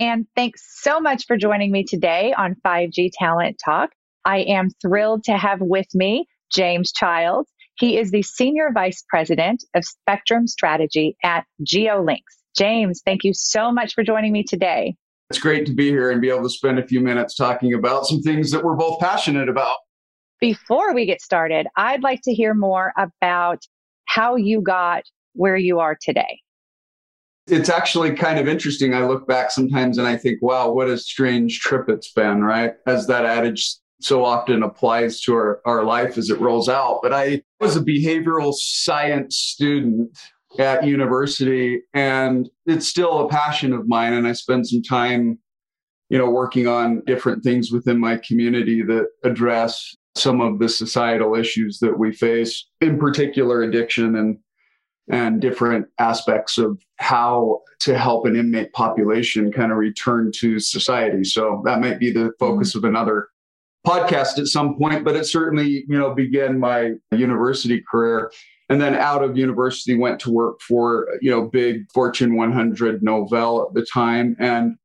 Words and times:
And 0.00 0.26
thanks 0.34 0.66
so 0.80 0.98
much 0.98 1.26
for 1.26 1.36
joining 1.36 1.70
me 1.70 1.84
today 1.84 2.32
on 2.36 2.56
5G 2.66 3.10
Talent 3.12 3.60
Talk. 3.62 3.90
I 4.24 4.38
am 4.38 4.70
thrilled 4.80 5.24
to 5.24 5.36
have 5.36 5.60
with 5.60 5.86
me 5.94 6.26
James 6.50 6.90
Childs. 6.90 7.50
He 7.78 7.98
is 7.98 8.10
the 8.10 8.22
Senior 8.22 8.70
Vice 8.72 9.04
President 9.08 9.62
of 9.74 9.84
Spectrum 9.84 10.46
Strategy 10.46 11.16
at 11.22 11.44
GeoLinks. 11.64 12.16
James, 12.56 13.02
thank 13.04 13.24
you 13.24 13.32
so 13.34 13.70
much 13.70 13.94
for 13.94 14.02
joining 14.02 14.32
me 14.32 14.42
today. 14.42 14.96
It's 15.28 15.38
great 15.38 15.66
to 15.66 15.74
be 15.74 15.90
here 15.90 16.10
and 16.10 16.20
be 16.20 16.30
able 16.30 16.42
to 16.42 16.50
spend 16.50 16.78
a 16.78 16.86
few 16.86 17.00
minutes 17.00 17.36
talking 17.36 17.74
about 17.74 18.06
some 18.06 18.22
things 18.22 18.50
that 18.50 18.64
we're 18.64 18.76
both 18.76 19.00
passionate 19.00 19.48
about. 19.48 19.76
Before 20.40 20.94
we 20.94 21.04
get 21.04 21.20
started, 21.20 21.66
I'd 21.76 22.02
like 22.02 22.20
to 22.24 22.32
hear 22.32 22.54
more 22.54 22.92
about 22.96 23.62
how 24.06 24.36
you 24.36 24.62
got 24.62 25.02
where 25.34 25.56
you 25.56 25.78
are 25.78 25.96
today 26.00 26.40
it's 27.50 27.68
actually 27.68 28.14
kind 28.14 28.38
of 28.38 28.48
interesting. 28.48 28.94
I 28.94 29.06
look 29.06 29.26
back 29.26 29.50
sometimes 29.50 29.98
and 29.98 30.06
I 30.06 30.16
think, 30.16 30.40
wow, 30.40 30.70
what 30.70 30.88
a 30.88 30.96
strange 30.96 31.60
trip 31.60 31.88
it's 31.88 32.12
been, 32.12 32.42
right? 32.42 32.74
As 32.86 33.06
that 33.08 33.24
adage 33.24 33.76
so 34.00 34.24
often 34.24 34.62
applies 34.62 35.20
to 35.22 35.34
our, 35.34 35.60
our 35.66 35.84
life 35.84 36.16
as 36.16 36.30
it 36.30 36.40
rolls 36.40 36.68
out. 36.68 37.00
But 37.02 37.12
I 37.12 37.42
was 37.60 37.76
a 37.76 37.80
behavioral 37.80 38.54
science 38.54 39.36
student 39.36 40.16
at 40.58 40.84
university 40.84 41.82
and 41.94 42.48
it's 42.66 42.88
still 42.88 43.20
a 43.20 43.28
passion 43.28 43.72
of 43.72 43.88
mine. 43.88 44.14
And 44.14 44.26
I 44.26 44.32
spend 44.32 44.66
some 44.66 44.82
time, 44.82 45.38
you 46.08 46.18
know, 46.18 46.30
working 46.30 46.66
on 46.66 47.02
different 47.06 47.44
things 47.44 47.70
within 47.70 47.98
my 47.98 48.16
community 48.16 48.82
that 48.82 49.06
address 49.22 49.94
some 50.16 50.40
of 50.40 50.58
the 50.58 50.68
societal 50.68 51.34
issues 51.34 51.78
that 51.78 51.98
we 51.98 52.12
face, 52.12 52.66
in 52.80 52.98
particular 52.98 53.62
addiction 53.62 54.16
and 54.16 54.38
and 55.10 55.40
different 55.40 55.86
aspects 55.98 56.58
of 56.58 56.80
how 56.96 57.60
to 57.80 57.98
help 57.98 58.26
an 58.26 58.36
inmate 58.36 58.72
population 58.72 59.52
kind 59.52 59.72
of 59.72 59.78
return 59.78 60.30
to 60.36 60.58
society. 60.58 61.24
So 61.24 61.62
that 61.64 61.80
might 61.80 61.98
be 61.98 62.12
the 62.12 62.32
focus 62.38 62.74
of 62.74 62.84
another 62.84 63.28
podcast 63.86 64.38
at 64.38 64.46
some 64.46 64.76
point, 64.76 65.04
but 65.04 65.16
it 65.16 65.24
certainly, 65.24 65.84
you 65.88 65.98
know, 65.98 66.14
began 66.14 66.60
my 66.60 66.92
university 67.12 67.82
career. 67.90 68.30
And 68.68 68.80
then 68.80 68.94
out 68.94 69.24
of 69.24 69.36
university 69.36 69.96
went 69.96 70.20
to 70.20 70.30
work 70.30 70.60
for, 70.60 71.08
you 71.20 71.30
know, 71.30 71.42
big 71.42 71.90
Fortune 71.92 72.36
100 72.36 73.02
Novell 73.02 73.66
at 73.66 73.74
the 73.74 73.84
time. 73.84 74.36
And 74.38 74.76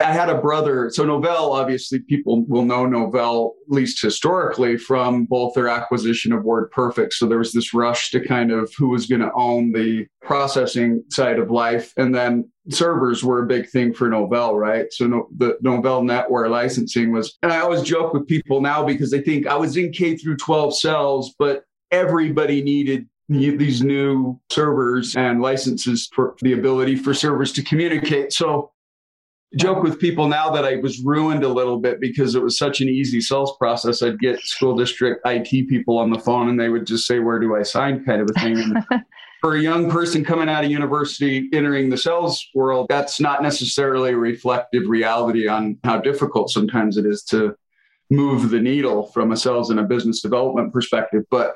I 0.00 0.12
had 0.12 0.30
a 0.30 0.40
brother. 0.40 0.90
So 0.90 1.04
Novell, 1.04 1.52
obviously, 1.52 1.98
people 2.00 2.44
will 2.46 2.64
know 2.64 2.86
Novell, 2.86 3.52
at 3.66 3.72
least 3.72 4.00
historically, 4.00 4.78
from 4.78 5.26
both 5.26 5.54
their 5.54 5.68
acquisition 5.68 6.32
of 6.32 6.42
WordPerfect. 6.42 7.12
So 7.12 7.26
there 7.26 7.38
was 7.38 7.52
this 7.52 7.74
rush 7.74 8.10
to 8.12 8.26
kind 8.26 8.50
of 8.50 8.72
who 8.78 8.88
was 8.88 9.06
going 9.06 9.20
to 9.20 9.32
own 9.34 9.72
the 9.72 10.06
processing 10.22 11.04
side 11.10 11.38
of 11.38 11.50
life. 11.50 11.92
And 11.98 12.14
then 12.14 12.50
servers 12.70 13.22
were 13.22 13.42
a 13.42 13.46
big 13.46 13.68
thing 13.68 13.92
for 13.92 14.08
Novell, 14.08 14.58
right? 14.58 14.86
So 14.90 15.06
no, 15.06 15.28
the 15.36 15.58
Novell 15.62 16.02
NetWare 16.02 16.48
licensing 16.48 17.12
was, 17.12 17.36
and 17.42 17.52
I 17.52 17.60
always 17.60 17.82
joke 17.82 18.14
with 18.14 18.26
people 18.26 18.62
now 18.62 18.82
because 18.82 19.10
they 19.10 19.20
think 19.20 19.46
I 19.46 19.56
was 19.56 19.76
in 19.76 19.92
K 19.92 20.16
through 20.16 20.38
12 20.38 20.78
cells, 20.78 21.34
but 21.38 21.64
everybody 21.90 22.62
needed 22.62 23.06
these 23.28 23.82
new 23.82 24.40
servers 24.50 25.14
and 25.14 25.40
licenses 25.40 26.08
for 26.12 26.34
the 26.40 26.54
ability 26.54 26.96
for 26.96 27.14
servers 27.14 27.52
to 27.52 27.62
communicate. 27.62 28.32
So 28.32 28.72
joke 29.56 29.82
with 29.82 29.98
people 29.98 30.28
now 30.28 30.50
that 30.50 30.64
I 30.64 30.76
was 30.76 31.02
ruined 31.02 31.42
a 31.42 31.48
little 31.48 31.78
bit 31.78 32.00
because 32.00 32.34
it 32.34 32.42
was 32.42 32.56
such 32.56 32.80
an 32.80 32.88
easy 32.88 33.20
sales 33.20 33.56
process. 33.58 34.02
I'd 34.02 34.18
get 34.18 34.40
school 34.40 34.76
district 34.76 35.22
IT 35.26 35.68
people 35.68 35.98
on 35.98 36.10
the 36.10 36.18
phone 36.18 36.48
and 36.48 36.58
they 36.58 36.68
would 36.68 36.86
just 36.86 37.06
say, 37.06 37.18
Where 37.18 37.38
do 37.38 37.56
I 37.56 37.62
sign? 37.62 38.04
kind 38.04 38.22
of 38.22 38.30
a 38.34 38.40
thing. 38.40 38.58
And 38.58 38.84
for 39.40 39.56
a 39.56 39.60
young 39.60 39.90
person 39.90 40.24
coming 40.24 40.48
out 40.48 40.64
of 40.64 40.70
university 40.70 41.48
entering 41.52 41.90
the 41.90 41.96
sales 41.96 42.46
world, 42.54 42.86
that's 42.88 43.20
not 43.20 43.42
necessarily 43.42 44.12
a 44.12 44.16
reflective 44.16 44.86
reality 44.86 45.48
on 45.48 45.78
how 45.82 45.98
difficult 46.00 46.50
sometimes 46.50 46.96
it 46.96 47.06
is 47.06 47.24
to 47.24 47.54
move 48.10 48.50
the 48.50 48.60
needle 48.60 49.06
from 49.08 49.32
a 49.32 49.36
sales 49.36 49.70
and 49.70 49.80
a 49.80 49.84
business 49.84 50.20
development 50.20 50.72
perspective. 50.72 51.24
But 51.30 51.54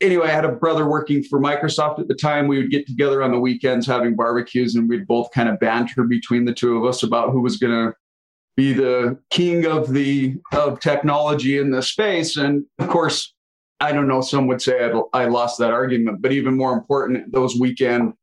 anyway, 0.00 0.28
I 0.28 0.32
had 0.32 0.44
a 0.44 0.52
brother 0.52 0.88
working 0.88 1.22
for 1.22 1.40
Microsoft 1.40 1.98
at 1.98 2.08
the 2.08 2.14
time. 2.14 2.48
We 2.48 2.58
would 2.58 2.70
get 2.70 2.86
together 2.86 3.22
on 3.22 3.30
the 3.30 3.40
weekends 3.40 3.86
having 3.86 4.16
barbecues, 4.16 4.74
and 4.74 4.88
we'd 4.88 5.06
both 5.06 5.30
kind 5.32 5.48
of 5.48 5.58
banter 5.58 6.04
between 6.04 6.44
the 6.44 6.54
two 6.54 6.76
of 6.76 6.84
us 6.84 7.02
about 7.02 7.30
who 7.30 7.40
was 7.40 7.56
going 7.56 7.72
to 7.72 7.94
be 8.56 8.72
the 8.72 9.18
king 9.30 9.66
of 9.66 9.92
the 9.92 10.36
of 10.52 10.80
technology 10.80 11.58
in 11.58 11.70
the 11.70 11.82
space. 11.82 12.36
And 12.36 12.64
of 12.78 12.88
course, 12.88 13.34
I 13.80 13.92
don't 13.92 14.08
know. 14.08 14.22
Some 14.22 14.46
would 14.46 14.62
say 14.62 14.84
I'd, 14.84 14.94
I 15.12 15.26
lost 15.26 15.58
that 15.58 15.72
argument, 15.72 16.22
but 16.22 16.32
even 16.32 16.56
more 16.56 16.72
important, 16.72 17.32
those 17.32 17.56
weekend 17.56 18.14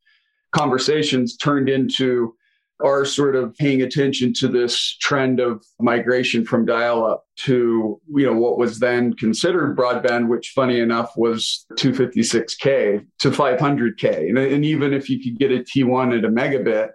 conversations 0.51 1.37
turned 1.37 1.69
into 1.69 2.35
are 2.83 3.05
sort 3.05 3.35
of 3.35 3.55
paying 3.55 3.81
attention 3.81 4.33
to 4.33 4.47
this 4.47 4.97
trend 4.99 5.39
of 5.39 5.63
migration 5.79 6.45
from 6.45 6.65
dial-up 6.65 7.23
to 7.35 7.99
you 8.15 8.25
know 8.25 8.37
what 8.37 8.57
was 8.57 8.79
then 8.79 9.13
considered 9.13 9.77
broadband 9.77 10.27
which 10.27 10.51
funny 10.53 10.79
enough 10.79 11.11
was 11.15 11.65
256k 11.73 13.05
to 13.19 13.31
500k 13.31 14.29
and, 14.29 14.37
and 14.37 14.65
even 14.65 14.93
if 14.93 15.09
you 15.09 15.23
could 15.23 15.39
get 15.39 15.51
a 15.51 15.63
t1 15.63 16.17
at 16.17 16.25
a 16.25 16.29
megabit 16.29 16.89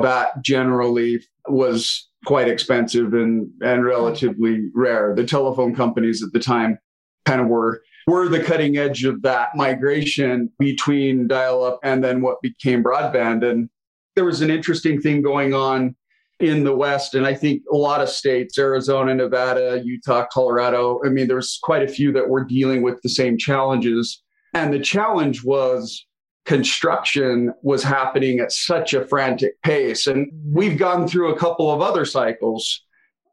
that 0.00 0.42
generally 0.42 1.22
was 1.48 2.08
quite 2.24 2.48
expensive 2.48 3.14
and 3.14 3.50
and 3.62 3.84
relatively 3.84 4.68
rare. 4.74 5.14
The 5.14 5.24
telephone 5.24 5.74
companies 5.74 6.22
at 6.22 6.32
the 6.32 6.40
time 6.40 6.78
kind 7.24 7.40
of 7.40 7.46
were 7.46 7.82
were 8.06 8.28
the 8.28 8.42
cutting 8.42 8.76
edge 8.76 9.04
of 9.04 9.22
that 9.22 9.50
migration 9.54 10.50
between 10.58 11.26
dial 11.26 11.64
up 11.64 11.80
and 11.82 12.04
then 12.04 12.20
what 12.20 12.42
became 12.42 12.84
broadband. 12.84 13.48
And 13.48 13.68
there 14.16 14.24
was 14.24 14.40
an 14.40 14.50
interesting 14.50 15.00
thing 15.00 15.22
going 15.22 15.54
on 15.54 15.94
in 16.40 16.64
the 16.64 16.74
West, 16.74 17.14
and 17.14 17.26
I 17.26 17.34
think 17.34 17.62
a 17.72 17.76
lot 17.76 18.02
of 18.02 18.08
states, 18.08 18.58
Arizona, 18.58 19.14
Nevada, 19.14 19.80
Utah, 19.84 20.26
Colorado, 20.30 21.00
I 21.04 21.08
mean, 21.08 21.28
there's 21.28 21.58
quite 21.62 21.82
a 21.82 21.88
few 21.88 22.12
that 22.12 22.28
were 22.28 22.44
dealing 22.44 22.82
with 22.82 23.00
the 23.02 23.08
same 23.08 23.38
challenges. 23.38 24.22
And 24.52 24.72
the 24.72 24.80
challenge 24.80 25.44
was 25.44 26.04
construction 26.44 27.52
was 27.62 27.82
happening 27.82 28.38
at 28.40 28.52
such 28.52 28.94
a 28.94 29.04
frantic 29.04 29.60
pace. 29.62 30.06
And 30.06 30.30
we've 30.44 30.78
gone 30.78 31.08
through 31.08 31.34
a 31.34 31.38
couple 31.38 31.70
of 31.70 31.80
other 31.80 32.04
cycles. 32.04 32.82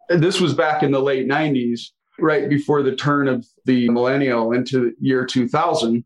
This 0.09 0.41
was 0.41 0.53
back 0.53 0.83
in 0.83 0.91
the 0.91 1.00
late 1.00 1.27
90s, 1.27 1.81
right 2.19 2.50
before 2.50 2.83
the 2.83 2.95
turn 2.95 3.27
of 3.27 3.45
the 3.65 3.89
millennial 3.89 4.51
into 4.51 4.94
year 5.00 5.25
2000. 5.25 6.03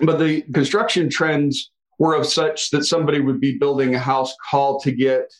But 0.00 0.18
the 0.18 0.42
construction 0.54 1.10
trends 1.10 1.70
were 1.98 2.14
of 2.14 2.26
such 2.26 2.70
that 2.70 2.84
somebody 2.84 3.20
would 3.20 3.40
be 3.40 3.58
building 3.58 3.94
a 3.94 3.98
house 3.98 4.34
call 4.50 4.80
to 4.80 4.92
get 4.92 5.32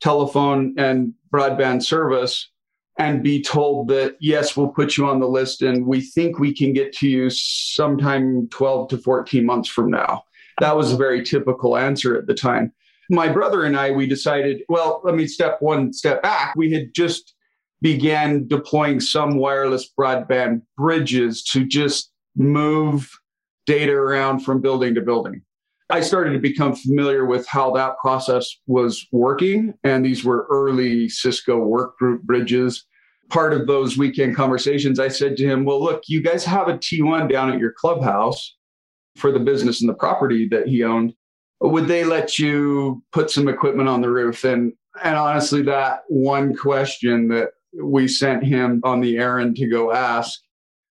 telephone 0.00 0.74
and 0.78 1.12
broadband 1.32 1.82
service 1.82 2.50
and 2.98 3.22
be 3.22 3.42
told 3.42 3.88
that 3.88 4.16
yes 4.20 4.56
we'll 4.56 4.68
put 4.68 4.96
you 4.96 5.06
on 5.06 5.18
the 5.18 5.28
list 5.28 5.62
and 5.62 5.86
we 5.86 6.00
think 6.00 6.38
we 6.38 6.54
can 6.54 6.72
get 6.72 6.92
to 6.92 7.08
you 7.08 7.28
sometime 7.30 8.48
12 8.50 8.88
to 8.88 8.98
14 8.98 9.44
months 9.44 9.68
from 9.68 9.90
now. 9.90 10.22
That 10.60 10.76
was 10.76 10.92
a 10.92 10.96
very 10.96 11.24
typical 11.24 11.76
answer 11.76 12.16
at 12.16 12.26
the 12.26 12.34
time. 12.34 12.72
My 13.10 13.28
brother 13.28 13.64
and 13.64 13.76
i 13.76 13.90
we 13.90 14.06
decided 14.06 14.62
well 14.68 15.00
let 15.04 15.14
me 15.14 15.26
step 15.26 15.56
one 15.60 15.92
step 15.92 16.22
back. 16.22 16.54
We 16.56 16.72
had 16.72 16.94
just 16.94 17.34
began 17.82 18.46
deploying 18.46 19.00
some 19.00 19.36
wireless 19.36 19.90
broadband 19.98 20.62
bridges 20.76 21.42
to 21.42 21.66
just 21.66 22.12
move 22.36 23.10
data 23.66 23.92
around 23.92 24.40
from 24.40 24.60
building 24.60 24.94
to 24.94 25.00
building 25.00 25.42
I 25.90 26.00
started 26.00 26.32
to 26.32 26.38
become 26.38 26.74
familiar 26.74 27.26
with 27.26 27.46
how 27.46 27.70
that 27.72 27.98
process 27.98 28.48
was 28.66 29.06
working. 29.12 29.74
And 29.84 30.04
these 30.04 30.24
were 30.24 30.46
early 30.50 31.08
Cisco 31.08 31.58
work 31.58 31.98
group 31.98 32.22
bridges. 32.22 32.86
Part 33.28 33.52
of 33.52 33.66
those 33.66 33.98
weekend 33.98 34.36
conversations, 34.36 34.98
I 34.98 35.08
said 35.08 35.36
to 35.36 35.46
him, 35.46 35.64
Well, 35.64 35.82
look, 35.82 36.02
you 36.08 36.22
guys 36.22 36.44
have 36.44 36.68
a 36.68 36.78
T1 36.78 37.30
down 37.30 37.52
at 37.52 37.58
your 37.58 37.72
clubhouse 37.72 38.56
for 39.16 39.30
the 39.30 39.40
business 39.40 39.80
and 39.80 39.88
the 39.88 39.94
property 39.94 40.48
that 40.48 40.66
he 40.66 40.82
owned. 40.82 41.14
Would 41.60 41.86
they 41.86 42.04
let 42.04 42.38
you 42.38 43.02
put 43.12 43.30
some 43.30 43.48
equipment 43.48 43.88
on 43.88 44.00
the 44.00 44.10
roof? 44.10 44.44
And 44.44 44.72
and 45.02 45.16
honestly, 45.16 45.62
that 45.62 46.02
one 46.08 46.54
question 46.54 47.28
that 47.28 47.50
we 47.82 48.06
sent 48.06 48.44
him 48.44 48.80
on 48.84 49.00
the 49.00 49.18
errand 49.18 49.56
to 49.56 49.68
go 49.68 49.92
ask 49.92 50.40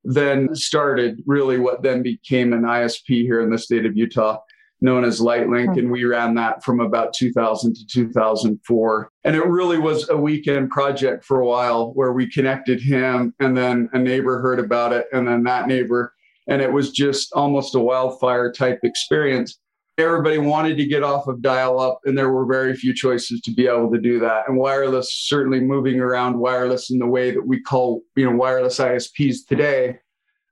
then 0.03 0.53
started 0.53 1.21
really 1.25 1.57
what 1.57 1.81
then 1.81 2.03
became 2.03 2.53
an 2.53 2.61
ISP 2.61 3.23
here 3.23 3.41
in 3.41 3.49
the 3.49 3.57
state 3.57 3.85
of 3.85 3.97
Utah 3.97 4.37
known 4.81 5.03
as 5.03 5.19
Lightlink. 5.19 5.77
And 5.77 5.91
we 5.91 6.03
ran 6.03 6.35
that 6.35 6.63
from 6.63 6.79
about 6.79 7.13
2000 7.13 7.75
to 7.75 7.85
2004. 7.87 9.09
And 9.23 9.35
it 9.35 9.45
really 9.45 9.77
was 9.77 10.09
a 10.09 10.17
weekend 10.17 10.69
project 10.69 11.25
for 11.25 11.39
a 11.39 11.45
while 11.45 11.93
where 11.93 12.11
we 12.11 12.29
connected 12.29 12.81
him 12.81 13.33
and 13.39 13.57
then 13.57 13.89
a 13.93 13.99
neighbor 13.99 14.41
heard 14.41 14.59
about 14.59 14.93
it 14.93 15.07
and 15.11 15.27
then 15.27 15.43
that 15.43 15.67
neighbor. 15.67 16.13
And 16.47 16.61
it 16.61 16.71
was 16.71 16.91
just 16.91 17.33
almost 17.33 17.75
a 17.75 17.79
wildfire 17.79 18.51
type 18.51 18.79
experience. 18.83 19.57
Everybody 19.97 20.37
wanted 20.39 20.75
to 20.77 20.85
get 20.85 21.03
off 21.03 21.27
of 21.27 21.41
dial 21.41 21.79
up, 21.79 22.01
and 22.03 22.17
there 22.17 22.29
were 22.29 22.45
very 22.45 22.75
few 22.75 22.93
choices 22.93 23.39
to 23.41 23.51
be 23.51 23.65
able 23.65 23.89
to 23.91 23.97
do 23.97 24.19
that. 24.19 24.43
And 24.45 24.57
wireless, 24.57 25.09
certainly 25.13 25.61
moving 25.61 26.01
around 26.01 26.37
wireless 26.37 26.91
in 26.91 26.99
the 26.99 27.07
way 27.07 27.31
that 27.31 27.47
we 27.47 27.61
call, 27.61 28.01
you 28.17 28.29
know, 28.29 28.35
wireless 28.35 28.77
ISPs 28.77 29.37
today, 29.47 29.97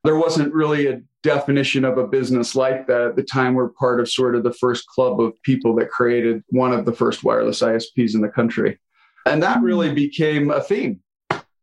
there 0.05 0.15
wasn't 0.15 0.53
really 0.53 0.87
a 0.87 1.01
definition 1.23 1.85
of 1.85 1.97
a 1.97 2.05
business 2.05 2.53
like 2.53 2.85
that 2.87 3.01
at 3.01 3.15
the 3.15 3.23
time 3.23 3.55
we're 3.55 3.69
part 3.69 3.99
of 3.99 4.09
sort 4.09 4.35
of 4.35 4.43
the 4.43 4.53
first 4.53 4.85
club 4.87 5.19
of 5.19 5.41
people 5.41 5.73
that 5.75 5.89
created 5.89 6.43
one 6.49 6.73
of 6.73 6.85
the 6.85 6.93
first 6.93 7.23
wireless 7.23 7.61
isps 7.61 8.13
in 8.13 8.21
the 8.21 8.29
country. 8.29 8.77
And 9.25 9.41
that 9.41 9.59
hmm. 9.59 9.63
really 9.63 9.93
became 9.93 10.51
a 10.51 10.61
theme 10.61 10.99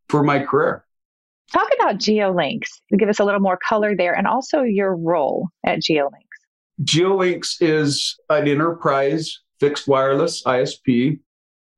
for 0.09 0.25
my 0.25 0.41
career. 0.41 0.85
Talk 1.53 1.69
about 1.79 1.97
geolinks. 1.97 2.69
Give 2.97 3.09
us 3.09 3.19
a 3.19 3.25
little 3.25 3.41
more 3.41 3.59
color 3.67 3.95
there 3.97 4.15
and 4.15 4.27
also 4.27 4.63
your 4.63 4.97
role 4.97 5.49
at 5.65 5.81
geolinks. 5.81 6.11
Geolinks 6.83 7.57
is 7.61 8.19
an 8.31 8.49
enterprise 8.49 9.41
fixed 9.59 9.87
wireless 9.87 10.43
isp 10.45 11.21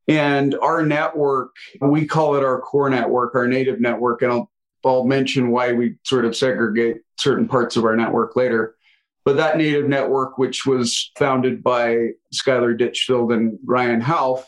and 0.06 0.54
our 0.62 0.86
network 0.86 1.50
we 1.80 2.06
call 2.06 2.36
it 2.36 2.44
our 2.44 2.60
core 2.60 2.88
network 2.88 3.34
our 3.34 3.48
native 3.48 3.80
network. 3.80 4.22
And 4.22 4.30
i'll 4.30 4.51
I'll 4.84 5.04
mention 5.04 5.50
why 5.50 5.72
we 5.72 5.96
sort 6.04 6.24
of 6.24 6.36
segregate 6.36 6.98
certain 7.18 7.48
parts 7.48 7.76
of 7.76 7.84
our 7.84 7.96
network 7.96 8.36
later. 8.36 8.76
But 9.24 9.36
that 9.36 9.56
native 9.56 9.88
network, 9.88 10.38
which 10.38 10.66
was 10.66 11.12
founded 11.16 11.62
by 11.62 12.08
Skyler 12.34 12.76
Ditchfield 12.76 13.30
and 13.30 13.58
Ryan 13.64 14.00
Hauff, 14.00 14.42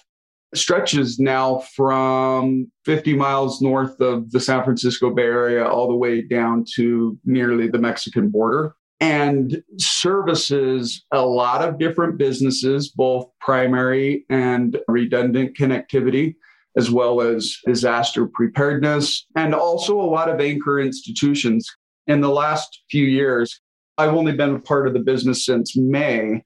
stretches 0.54 1.18
now 1.18 1.58
from 1.74 2.70
50 2.84 3.14
miles 3.14 3.60
north 3.60 4.00
of 4.00 4.30
the 4.30 4.40
San 4.40 4.64
Francisco 4.64 5.10
Bay 5.10 5.22
Area 5.22 5.66
all 5.66 5.88
the 5.88 5.94
way 5.94 6.22
down 6.22 6.64
to 6.76 7.18
nearly 7.24 7.68
the 7.68 7.78
Mexican 7.78 8.30
border 8.30 8.74
and 9.00 9.62
services 9.78 11.04
a 11.12 11.20
lot 11.20 11.66
of 11.66 11.78
different 11.78 12.16
businesses, 12.16 12.88
both 12.88 13.28
primary 13.40 14.24
and 14.30 14.78
redundant 14.88 15.56
connectivity 15.56 16.36
as 16.76 16.90
well 16.90 17.20
as 17.20 17.58
disaster 17.66 18.26
preparedness, 18.26 19.26
and 19.36 19.54
also 19.54 20.00
a 20.00 20.02
lot 20.02 20.28
of 20.28 20.40
anchor 20.40 20.80
institutions. 20.80 21.68
In 22.06 22.20
the 22.20 22.28
last 22.28 22.82
few 22.90 23.04
years, 23.04 23.60
I've 23.96 24.14
only 24.14 24.32
been 24.32 24.54
a 24.54 24.60
part 24.60 24.86
of 24.86 24.92
the 24.92 25.00
business 25.00 25.46
since 25.46 25.76
May, 25.76 26.42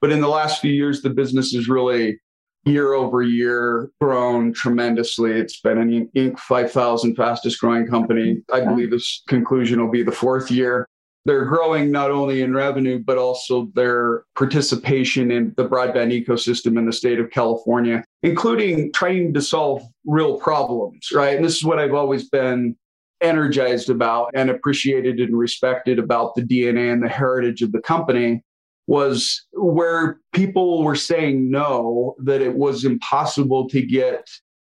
but 0.00 0.12
in 0.12 0.20
the 0.20 0.28
last 0.28 0.60
few 0.60 0.72
years, 0.72 1.02
the 1.02 1.10
business 1.10 1.52
has 1.52 1.68
really 1.68 2.18
year 2.64 2.92
over 2.92 3.22
year 3.22 3.90
grown 4.00 4.52
tremendously. 4.52 5.32
It's 5.32 5.60
been 5.60 5.78
an 5.78 6.10
Inc. 6.14 6.38
5000 6.38 7.14
fastest 7.14 7.58
growing 7.58 7.86
company. 7.86 8.42
I 8.52 8.60
believe 8.60 8.90
this 8.90 9.22
conclusion 9.28 9.80
will 9.80 9.90
be 9.90 10.02
the 10.02 10.12
fourth 10.12 10.50
year 10.50 10.86
they're 11.24 11.44
growing 11.44 11.90
not 11.90 12.10
only 12.10 12.42
in 12.42 12.54
revenue, 12.54 12.98
but 12.98 13.18
also 13.18 13.70
their 13.74 14.24
participation 14.36 15.30
in 15.30 15.52
the 15.56 15.68
broadband 15.68 16.12
ecosystem 16.12 16.78
in 16.78 16.86
the 16.86 16.92
state 16.92 17.20
of 17.20 17.30
California, 17.30 18.02
including 18.22 18.92
trying 18.92 19.34
to 19.34 19.42
solve 19.42 19.82
real 20.06 20.38
problems, 20.38 21.08
right? 21.12 21.36
And 21.36 21.44
this 21.44 21.56
is 21.56 21.64
what 21.64 21.78
I've 21.78 21.94
always 21.94 22.28
been 22.28 22.76
energized 23.20 23.90
about 23.90 24.30
and 24.34 24.48
appreciated 24.48 25.20
and 25.20 25.36
respected 25.36 25.98
about 25.98 26.34
the 26.34 26.42
DNA 26.42 26.92
and 26.92 27.02
the 27.02 27.08
heritage 27.08 27.60
of 27.60 27.72
the 27.72 27.82
company 27.82 28.42
was 28.86 29.46
where 29.52 30.18
people 30.32 30.82
were 30.82 30.96
saying 30.96 31.50
no, 31.50 32.16
that 32.24 32.40
it 32.40 32.56
was 32.56 32.84
impossible 32.84 33.68
to 33.68 33.82
get 33.82 34.26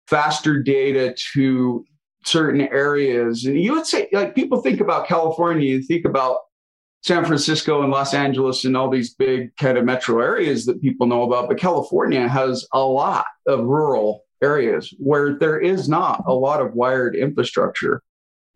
faster 0.06 0.62
data 0.62 1.16
to 1.32 1.84
certain 2.24 2.62
areas. 2.62 3.44
And 3.44 3.60
you 3.60 3.72
would 3.74 3.86
say, 3.86 4.08
like, 4.12 4.34
people 4.34 4.60
think 4.60 4.80
about 4.80 5.06
California, 5.06 5.66
you 5.66 5.82
think 5.82 6.04
about 6.04 6.38
San 7.02 7.24
Francisco 7.24 7.82
and 7.82 7.92
Los 7.92 8.14
Angeles 8.14 8.64
and 8.64 8.76
all 8.76 8.88
these 8.88 9.14
big 9.14 9.54
kind 9.56 9.76
of 9.76 9.84
metro 9.84 10.20
areas 10.20 10.64
that 10.64 10.80
people 10.80 11.06
know 11.06 11.22
about. 11.22 11.48
But 11.48 11.58
California 11.58 12.26
has 12.26 12.66
a 12.72 12.80
lot 12.80 13.26
of 13.46 13.60
rural 13.60 14.24
areas 14.42 14.94
where 14.98 15.34
there 15.34 15.58
is 15.58 15.88
not 15.88 16.24
a 16.26 16.32
lot 16.32 16.62
of 16.62 16.72
wired 16.72 17.14
infrastructure. 17.14 18.02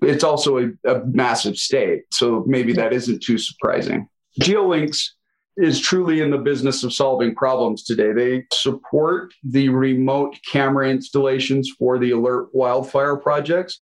It's 0.00 0.24
also 0.24 0.58
a, 0.58 0.68
a 0.86 1.04
massive 1.04 1.56
state. 1.56 2.04
So 2.12 2.44
maybe 2.46 2.72
that 2.74 2.92
isn't 2.92 3.22
too 3.22 3.36
surprising. 3.36 4.08
GeoLinks 4.40 5.10
is 5.58 5.80
truly 5.80 6.20
in 6.20 6.30
the 6.30 6.38
business 6.38 6.84
of 6.84 6.92
solving 6.92 7.34
problems 7.34 7.82
today. 7.82 8.12
They 8.12 8.44
support 8.52 9.34
the 9.42 9.68
remote 9.68 10.38
camera 10.50 10.88
installations 10.88 11.68
for 11.78 11.98
the 11.98 12.12
alert 12.12 12.48
wildfire 12.52 13.16
projects. 13.16 13.80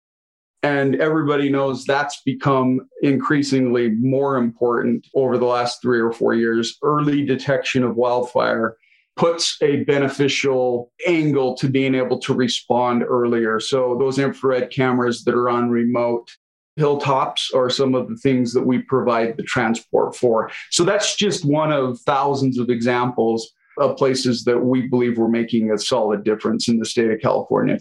And 0.64 0.96
everybody 0.96 1.50
knows 1.50 1.84
that's 1.84 2.22
become 2.26 2.80
increasingly 3.02 3.92
more 4.00 4.38
important 4.38 5.06
over 5.14 5.38
the 5.38 5.46
last 5.46 5.82
three 5.82 6.00
or 6.00 6.12
four 6.12 6.34
years. 6.34 6.78
Early 6.82 7.24
detection 7.26 7.84
of 7.84 7.98
wildfire 7.98 8.78
puts 9.18 9.58
a 9.62 9.84
beneficial 9.84 10.92
angle 11.06 11.56
to 11.58 11.70
being 11.70 11.94
able 11.94 12.20
to 12.20 12.34
respond 12.34 13.04
earlier. 13.04 13.60
So, 13.60 13.96
those 14.00 14.18
infrared 14.18 14.72
cameras 14.72 15.24
that 15.26 15.36
are 15.36 15.50
on 15.50 15.70
remote 15.70 16.32
hilltops 16.76 17.52
are 17.54 17.70
some 17.70 17.96
of 17.96 18.10
the 18.10 18.18
things 18.18 18.54
that 18.54 18.64
we 18.64 18.80
provide 18.80 19.38
the 19.38 19.44
transport 19.44 20.16
for. 20.16 20.52
So 20.72 20.84
that's 20.84 21.16
just 21.16 21.46
one 21.46 21.72
of 21.72 22.00
thousands 22.02 22.58
of 22.60 22.70
examples 22.70 23.52
of 23.78 23.98
places 23.98 24.44
that 24.46 24.60
we 24.60 24.88
believe 24.88 25.18
we're 25.18 25.28
making 25.28 25.72
a 25.72 25.78
solid 25.78 26.24
difference 26.24 26.68
in 26.68 26.80
the 26.80 26.86
state 26.86 27.12
of 27.12 27.20
California. 27.22 27.78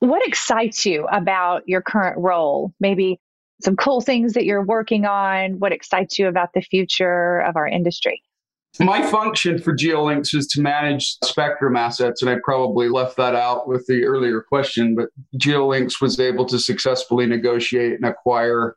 What 0.00 0.26
excites 0.26 0.84
you 0.84 1.06
about 1.12 1.62
your 1.66 1.80
current 1.80 2.18
role? 2.18 2.72
Maybe 2.80 3.20
some 3.62 3.76
cool 3.76 4.00
things 4.00 4.32
that 4.32 4.44
you're 4.44 4.64
working 4.64 5.04
on. 5.04 5.58
What 5.60 5.72
excites 5.72 6.18
you 6.18 6.26
about 6.26 6.50
the 6.54 6.60
future 6.60 7.38
of 7.40 7.56
our 7.56 7.66
industry? 7.66 8.22
My 8.80 9.02
function 9.02 9.58
for 9.58 9.76
GeoLinks 9.76 10.34
is 10.34 10.46
to 10.48 10.62
manage 10.62 11.18
spectrum 11.22 11.76
assets, 11.76 12.22
and 12.22 12.30
I 12.30 12.36
probably 12.42 12.88
left 12.88 13.18
that 13.18 13.34
out 13.34 13.68
with 13.68 13.86
the 13.86 14.04
earlier 14.04 14.40
question, 14.40 14.94
but 14.94 15.10
GeoLinks 15.36 16.00
was 16.00 16.18
able 16.18 16.46
to 16.46 16.58
successfully 16.58 17.26
negotiate 17.26 17.92
and 17.92 18.06
acquire 18.06 18.76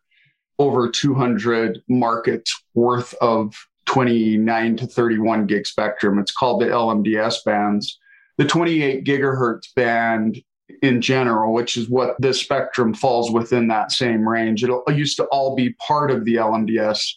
over 0.59 0.89
200 0.89 1.81
markets 1.87 2.61
worth 2.73 3.13
of 3.21 3.55
29 3.85 4.77
to 4.77 4.87
31 4.87 5.45
gig 5.45 5.65
spectrum. 5.65 6.19
It's 6.19 6.31
called 6.31 6.61
the 6.61 6.67
LMDS 6.67 7.45
bands. 7.45 7.97
The 8.37 8.45
28 8.45 9.05
gigahertz 9.05 9.73
band 9.75 10.41
in 10.81 11.01
general, 11.01 11.53
which 11.53 11.77
is 11.77 11.89
what 11.89 12.19
the 12.19 12.33
spectrum 12.33 12.93
falls 12.93 13.31
within 13.31 13.69
that 13.69 13.93
same 13.93 14.27
range. 14.27 14.63
It 14.63 14.71
used 14.93 15.17
to 15.17 15.25
all 15.25 15.55
be 15.55 15.73
part 15.73 16.11
of 16.11 16.25
the 16.25 16.35
LMDS 16.35 17.13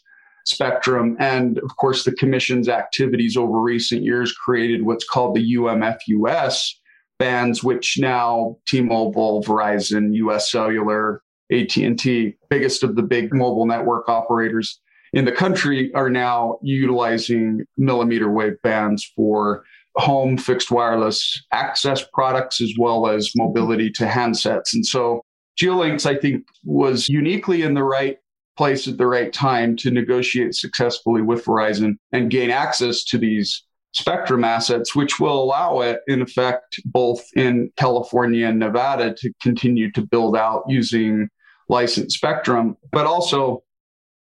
spectrum. 0.49 1.17
And 1.19 1.59
of 1.59 1.77
course, 1.77 2.05
the 2.05 2.13
commission's 2.13 2.69
activities 2.69 3.37
over 3.37 3.61
recent 3.61 4.03
years 4.03 4.33
created 4.33 4.85
what's 4.85 5.09
called 5.09 5.35
the 5.35 5.55
UMFUS 5.55 6.75
bands, 7.19 7.65
which 7.65 7.99
now 7.99 8.57
T-Mobile, 8.67 9.43
Verizon, 9.43 10.15
US 10.15 10.51
Cellular, 10.51 11.23
AT&T, 11.51 12.37
biggest 12.49 12.83
of 12.83 12.97
the 12.97 13.03
big 13.03 13.35
mobile 13.35 13.67
network 13.67 14.09
operators 14.09 14.81
in 15.13 15.25
the 15.25 15.33
country 15.33 15.93
are 15.95 16.11
now 16.11 16.59
utilizing 16.63 17.65
millimeter 17.77 18.31
wave 18.31 18.61
bands 18.63 19.11
for 19.17 19.65
home 19.97 20.37
fixed 20.37 20.71
wireless 20.71 21.43
access 21.53 22.05
products 22.13 22.61
as 22.61 22.73
well 22.79 23.09
as 23.09 23.33
mobility 23.35 23.91
to 23.91 24.05
handsets. 24.05 24.75
And 24.75 24.87
so 24.87 25.23
GeoLinks, 25.61 26.07
I 26.07 26.17
think, 26.17 26.45
was 26.65 27.09
uniquely 27.09 27.63
in 27.63 27.75
the 27.75 27.83
right 27.83 28.19
place 28.59 28.89
at 28.89 28.99
the 28.99 29.07
right 29.07 29.33
time 29.33 29.77
to 29.77 29.91
negotiate 29.91 30.53
successfully 30.55 31.23
with 31.23 31.45
Verizon 31.45 31.95
and 32.13 32.29
gain 32.31 32.51
access 32.51 33.05
to 33.05 33.17
these 33.17 33.63
spectrum 33.95 34.43
assets, 34.43 34.97
which 34.97 35.21
will 35.21 35.41
allow 35.41 35.81
it, 35.81 36.01
in 36.09 36.21
effect, 36.21 36.81
both 36.85 37.25
in 37.37 37.71
California 37.77 38.49
and 38.49 38.59
Nevada 38.59 39.15
to 39.15 39.33
continue 39.41 39.91
to 39.93 40.03
build 40.03 40.37
out 40.37 40.65
using 40.69 41.29
licensed 41.69 42.17
spectrum. 42.17 42.77
But 42.91 43.07
also, 43.07 43.63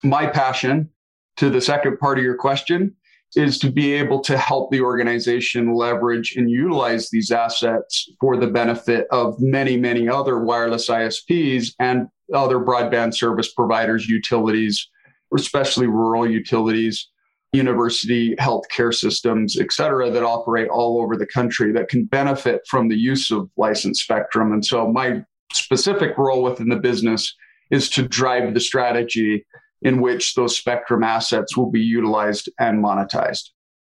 my 0.02 0.26
passion 0.26 0.90
to 1.36 1.48
the 1.48 1.60
second 1.60 1.98
part 1.98 2.18
of 2.18 2.24
your 2.24 2.36
question 2.36 2.96
is 3.34 3.58
to 3.58 3.70
be 3.70 3.92
able 3.92 4.20
to 4.20 4.38
help 4.38 4.70
the 4.70 4.80
organization 4.80 5.74
leverage 5.74 6.34
and 6.36 6.50
utilize 6.50 7.10
these 7.10 7.30
assets 7.30 8.08
for 8.20 8.36
the 8.36 8.46
benefit 8.46 9.06
of 9.10 9.34
many, 9.38 9.76
many 9.76 10.08
other 10.08 10.42
wireless 10.44 10.88
ISPs 10.88 11.72
and 11.80 12.06
other 12.34 12.58
broadband 12.58 13.14
service 13.14 13.52
providers, 13.52 14.06
utilities, 14.06 14.88
especially 15.36 15.86
rural 15.86 16.28
utilities, 16.28 17.08
university 17.52 18.36
healthcare 18.36 18.94
systems, 18.94 19.58
et 19.58 19.72
cetera, 19.72 20.10
that 20.10 20.22
operate 20.22 20.68
all 20.68 21.00
over 21.00 21.16
the 21.16 21.26
country 21.26 21.72
that 21.72 21.88
can 21.88 22.04
benefit 22.04 22.60
from 22.68 22.88
the 22.88 22.96
use 22.96 23.30
of 23.30 23.50
licensed 23.56 24.02
spectrum. 24.02 24.52
And 24.52 24.64
so 24.64 24.90
my 24.90 25.22
specific 25.52 26.16
role 26.18 26.42
within 26.42 26.68
the 26.68 26.76
business 26.76 27.34
is 27.70 27.88
to 27.90 28.06
drive 28.06 28.54
the 28.54 28.60
strategy 28.60 29.44
in 29.82 30.00
which 30.00 30.34
those 30.34 30.56
spectrum 30.56 31.04
assets 31.04 31.56
will 31.56 31.70
be 31.70 31.80
utilized 31.80 32.48
and 32.58 32.82
monetized. 32.82 33.50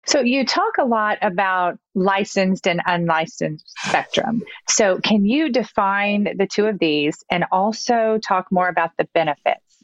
So 0.05 0.21
you 0.21 0.45
talk 0.45 0.77
a 0.79 0.85
lot 0.85 1.17
about 1.21 1.77
licensed 1.93 2.65
and 2.65 2.81
unlicensed 2.85 3.69
spectrum. 3.85 4.41
So 4.69 4.99
can 4.99 5.25
you 5.25 5.49
define 5.49 6.29
the 6.37 6.47
two 6.47 6.65
of 6.65 6.79
these 6.79 7.17
and 7.29 7.43
also 7.51 8.17
talk 8.25 8.47
more 8.49 8.69
about 8.69 8.91
the 8.97 9.07
benefits 9.13 9.83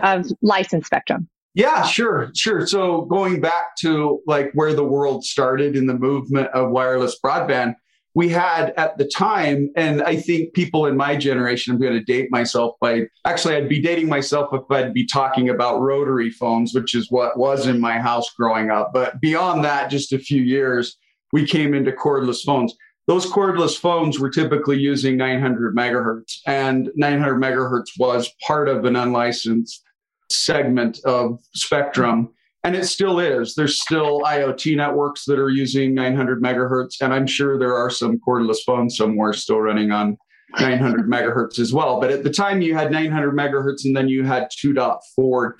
of 0.00 0.26
licensed 0.40 0.86
spectrum? 0.86 1.28
Yeah, 1.54 1.84
sure, 1.84 2.30
sure. 2.36 2.66
So 2.66 3.06
going 3.06 3.40
back 3.40 3.76
to 3.80 4.20
like 4.26 4.52
where 4.52 4.74
the 4.74 4.84
world 4.84 5.24
started 5.24 5.74
in 5.74 5.86
the 5.86 5.94
movement 5.94 6.48
of 6.48 6.70
wireless 6.70 7.18
broadband, 7.18 7.74
we 8.16 8.30
had 8.30 8.72
at 8.78 8.96
the 8.96 9.04
time, 9.04 9.70
and 9.76 10.02
I 10.02 10.16
think 10.16 10.54
people 10.54 10.86
in 10.86 10.96
my 10.96 11.16
generation, 11.16 11.74
I'm 11.74 11.80
going 11.80 11.92
to 11.92 12.02
date 12.02 12.30
myself 12.30 12.74
by 12.80 13.02
actually, 13.26 13.56
I'd 13.56 13.68
be 13.68 13.78
dating 13.78 14.08
myself 14.08 14.48
if 14.54 14.62
I'd 14.70 14.94
be 14.94 15.06
talking 15.06 15.50
about 15.50 15.82
rotary 15.82 16.30
phones, 16.30 16.72
which 16.72 16.94
is 16.94 17.10
what 17.10 17.38
was 17.38 17.66
in 17.66 17.78
my 17.78 17.98
house 17.98 18.32
growing 18.32 18.70
up. 18.70 18.90
But 18.94 19.20
beyond 19.20 19.66
that, 19.66 19.90
just 19.90 20.14
a 20.14 20.18
few 20.18 20.40
years, 20.40 20.96
we 21.34 21.46
came 21.46 21.74
into 21.74 21.92
cordless 21.92 22.42
phones. 22.42 22.74
Those 23.06 23.30
cordless 23.30 23.78
phones 23.78 24.18
were 24.18 24.30
typically 24.30 24.78
using 24.78 25.18
900 25.18 25.76
megahertz, 25.76 26.38
and 26.46 26.90
900 26.96 27.38
megahertz 27.38 27.98
was 27.98 28.32
part 28.46 28.70
of 28.70 28.86
an 28.86 28.96
unlicensed 28.96 29.82
segment 30.30 31.00
of 31.04 31.38
spectrum 31.52 32.30
and 32.66 32.74
it 32.74 32.86
still 32.86 33.20
is. 33.20 33.54
There's 33.54 33.80
still 33.80 34.22
IoT 34.22 34.76
networks 34.76 35.24
that 35.26 35.38
are 35.38 35.50
using 35.50 35.94
900 35.94 36.42
megahertz, 36.42 37.00
and 37.00 37.14
I'm 37.14 37.28
sure 37.28 37.56
there 37.56 37.76
are 37.76 37.90
some 37.90 38.18
cordless 38.26 38.58
phones 38.66 38.96
somewhere 38.96 39.32
still 39.34 39.60
running 39.60 39.92
on 39.92 40.16
900 40.58 41.06
megahertz 41.08 41.60
as 41.60 41.72
well. 41.72 42.00
But 42.00 42.10
at 42.10 42.24
the 42.24 42.30
time, 42.30 42.62
you 42.62 42.74
had 42.74 42.90
900 42.90 43.36
megahertz, 43.36 43.84
and 43.84 43.96
then 43.96 44.08
you 44.08 44.24
had 44.24 44.48
2.4 44.60 44.98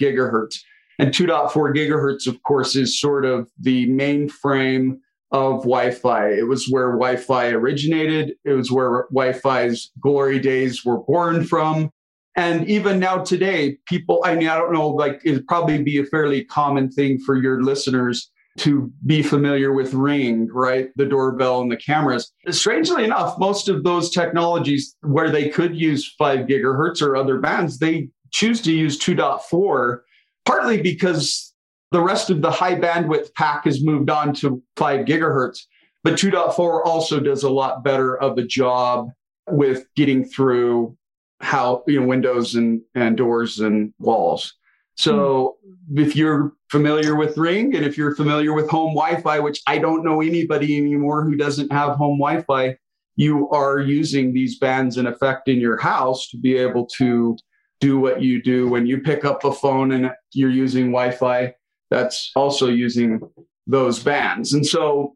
gigahertz. 0.00 0.56
And 0.98 1.12
2.4 1.12 1.52
gigahertz, 1.76 2.26
of 2.26 2.42
course, 2.42 2.74
is 2.74 3.00
sort 3.00 3.24
of 3.24 3.48
the 3.60 3.86
mainframe 3.86 4.96
of 5.30 5.58
Wi-Fi. 5.62 6.30
It 6.30 6.48
was 6.48 6.66
where 6.68 6.90
Wi-Fi 6.90 7.50
originated. 7.50 8.32
It 8.44 8.54
was 8.54 8.72
where 8.72 9.06
Wi-Fi's 9.12 9.92
glory 10.00 10.40
days 10.40 10.84
were 10.84 10.98
born 10.98 11.44
from. 11.44 11.92
And 12.36 12.68
even 12.68 12.98
now 12.98 13.18
today, 13.18 13.78
people, 13.86 14.22
I 14.24 14.34
mean, 14.34 14.48
I 14.48 14.56
don't 14.56 14.72
know, 14.72 14.88
like 14.88 15.22
it'd 15.24 15.46
probably 15.46 15.82
be 15.82 15.98
a 15.98 16.04
fairly 16.04 16.44
common 16.44 16.90
thing 16.90 17.18
for 17.18 17.34
your 17.34 17.62
listeners 17.62 18.30
to 18.58 18.90
be 19.04 19.22
familiar 19.22 19.72
with 19.72 19.94
Ring, 19.94 20.48
right? 20.52 20.88
The 20.96 21.06
doorbell 21.06 21.60
and 21.60 21.70
the 21.70 21.76
cameras. 21.76 22.32
Strangely 22.50 23.04
enough, 23.04 23.38
most 23.38 23.68
of 23.68 23.84
those 23.84 24.10
technologies 24.10 24.94
where 25.02 25.30
they 25.30 25.48
could 25.48 25.76
use 25.76 26.14
five 26.18 26.46
gigahertz 26.46 27.02
or 27.02 27.16
other 27.16 27.38
bands, 27.38 27.78
they 27.78 28.08
choose 28.32 28.60
to 28.62 28.72
use 28.72 28.98
2.4, 28.98 30.00
partly 30.44 30.80
because 30.80 31.54
the 31.92 32.00
rest 32.00 32.30
of 32.30 32.42
the 32.42 32.50
high 32.50 32.74
bandwidth 32.74 33.32
pack 33.34 33.64
has 33.64 33.84
moved 33.84 34.10
on 34.10 34.34
to 34.34 34.62
five 34.76 35.06
gigahertz. 35.06 35.60
But 36.02 36.14
2.4 36.14 36.84
also 36.84 37.20
does 37.20 37.42
a 37.42 37.50
lot 37.50 37.82
better 37.82 38.16
of 38.16 38.38
a 38.38 38.44
job 38.44 39.08
with 39.48 39.86
getting 39.96 40.24
through 40.24 40.96
how 41.40 41.82
you 41.86 42.00
know 42.00 42.06
windows 42.06 42.54
and 42.54 42.80
and 42.94 43.16
doors 43.16 43.60
and 43.60 43.92
walls. 43.98 44.54
So 44.96 45.56
mm. 45.90 46.00
if 46.00 46.16
you're 46.16 46.52
familiar 46.70 47.16
with 47.16 47.36
Ring 47.36 47.76
and 47.76 47.84
if 47.84 47.98
you're 47.98 48.14
familiar 48.14 48.54
with 48.54 48.68
home 48.70 48.94
Wi-Fi, 48.94 49.38
which 49.40 49.60
I 49.66 49.78
don't 49.78 50.04
know 50.04 50.22
anybody 50.22 50.78
anymore 50.78 51.24
who 51.24 51.36
doesn't 51.36 51.70
have 51.70 51.96
home 51.96 52.18
Wi-Fi, 52.18 52.76
you 53.16 53.48
are 53.50 53.78
using 53.78 54.32
these 54.32 54.58
bands 54.58 54.96
in 54.96 55.06
effect 55.06 55.48
in 55.48 55.60
your 55.60 55.78
house 55.78 56.28
to 56.28 56.38
be 56.38 56.56
able 56.56 56.86
to 56.96 57.36
do 57.80 57.98
what 57.98 58.22
you 58.22 58.42
do 58.42 58.68
when 58.68 58.86
you 58.86 59.00
pick 59.00 59.24
up 59.24 59.44
a 59.44 59.52
phone 59.52 59.92
and 59.92 60.10
you're 60.32 60.50
using 60.50 60.86
Wi-Fi. 60.86 61.54
That's 61.90 62.32
also 62.34 62.68
using 62.68 63.20
those 63.66 64.02
bands. 64.02 64.54
And 64.54 64.66
so 64.66 65.14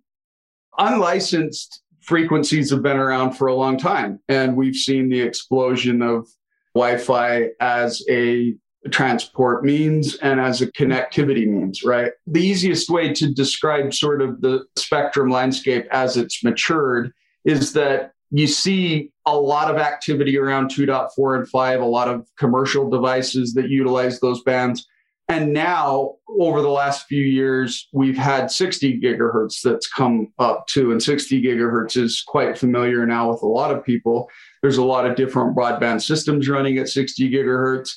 unlicensed 0.79 1.83
frequencies 2.03 2.71
have 2.71 2.83
been 2.83 2.97
around 2.97 3.33
for 3.33 3.47
a 3.47 3.55
long 3.55 3.77
time, 3.77 4.21
and 4.29 4.57
we've 4.57 4.77
seen 4.77 5.09
the 5.09 5.21
explosion 5.21 6.03
of 6.03 6.29
Wi 6.75 6.97
Fi 6.99 7.49
as 7.61 8.03
a 8.09 8.55
transport 8.91 9.63
means 9.63 10.17
and 10.17 10.41
as 10.41 10.63
a 10.63 10.73
connectivity 10.73 11.47
means, 11.47 11.85
right? 11.85 12.13
The 12.27 12.41
easiest 12.41 12.89
way 12.89 13.13
to 13.15 13.33
describe 13.33 13.93
sort 13.93 14.23
of 14.23 14.41
the 14.41 14.65
spectrum 14.77 15.29
landscape 15.29 15.87
as 15.91 16.17
it's 16.17 16.43
matured 16.43 17.13
is 17.45 17.75
that 17.75 18.13
you 18.31 18.47
see 18.47 19.11
a 19.27 19.37
lot 19.37 19.71
of 19.71 19.77
activity 19.77 20.39
around 20.39 20.71
2.4 20.71 21.39
and 21.39 21.49
5, 21.49 21.81
a 21.81 21.85
lot 21.85 22.09
of 22.09 22.27
commercial 22.39 22.89
devices 22.89 23.53
that 23.55 23.69
utilize 23.69 24.21
those 24.21 24.43
bands. 24.43 24.87
And 25.31 25.53
now, 25.53 26.17
over 26.41 26.61
the 26.61 26.69
last 26.69 27.07
few 27.07 27.23
years, 27.23 27.89
we've 27.93 28.17
had 28.17 28.51
60 28.51 29.01
gigahertz 29.01 29.63
that's 29.63 29.89
come 29.89 30.33
up 30.39 30.67
too. 30.67 30.91
And 30.91 31.01
60 31.01 31.41
gigahertz 31.41 31.97
is 31.97 32.23
quite 32.27 32.59
familiar 32.59 33.07
now 33.07 33.31
with 33.31 33.43
a 33.43 33.47
lot 33.47 33.75
of 33.75 33.85
people. 33.85 34.29
There's 34.63 34.79
a 34.79 34.85
lot 34.85 35.07
of 35.07 35.17
different 35.17 35.57
broadband 35.57 36.03
systems 36.03 36.49
running 36.49 36.79
at 36.79 36.89
60 36.89 37.31
gigahertz. 37.31 37.93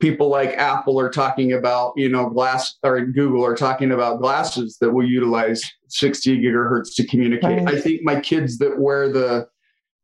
People 0.00 0.28
like 0.28 0.50
Apple 0.50 1.00
are 1.00 1.08
talking 1.08 1.54
about, 1.54 1.94
you 1.96 2.10
know, 2.10 2.28
glass 2.28 2.76
or 2.82 3.00
Google 3.00 3.44
are 3.46 3.56
talking 3.56 3.92
about 3.92 4.20
glasses 4.20 4.76
that 4.80 4.90
will 4.90 5.08
utilize 5.08 5.62
60 5.88 6.42
gigahertz 6.42 6.94
to 6.96 7.06
communicate. 7.06 7.64
Right. 7.64 7.76
I 7.76 7.80
think 7.80 8.02
my 8.02 8.20
kids 8.20 8.58
that 8.58 8.78
wear 8.78 9.10
the 9.10 9.48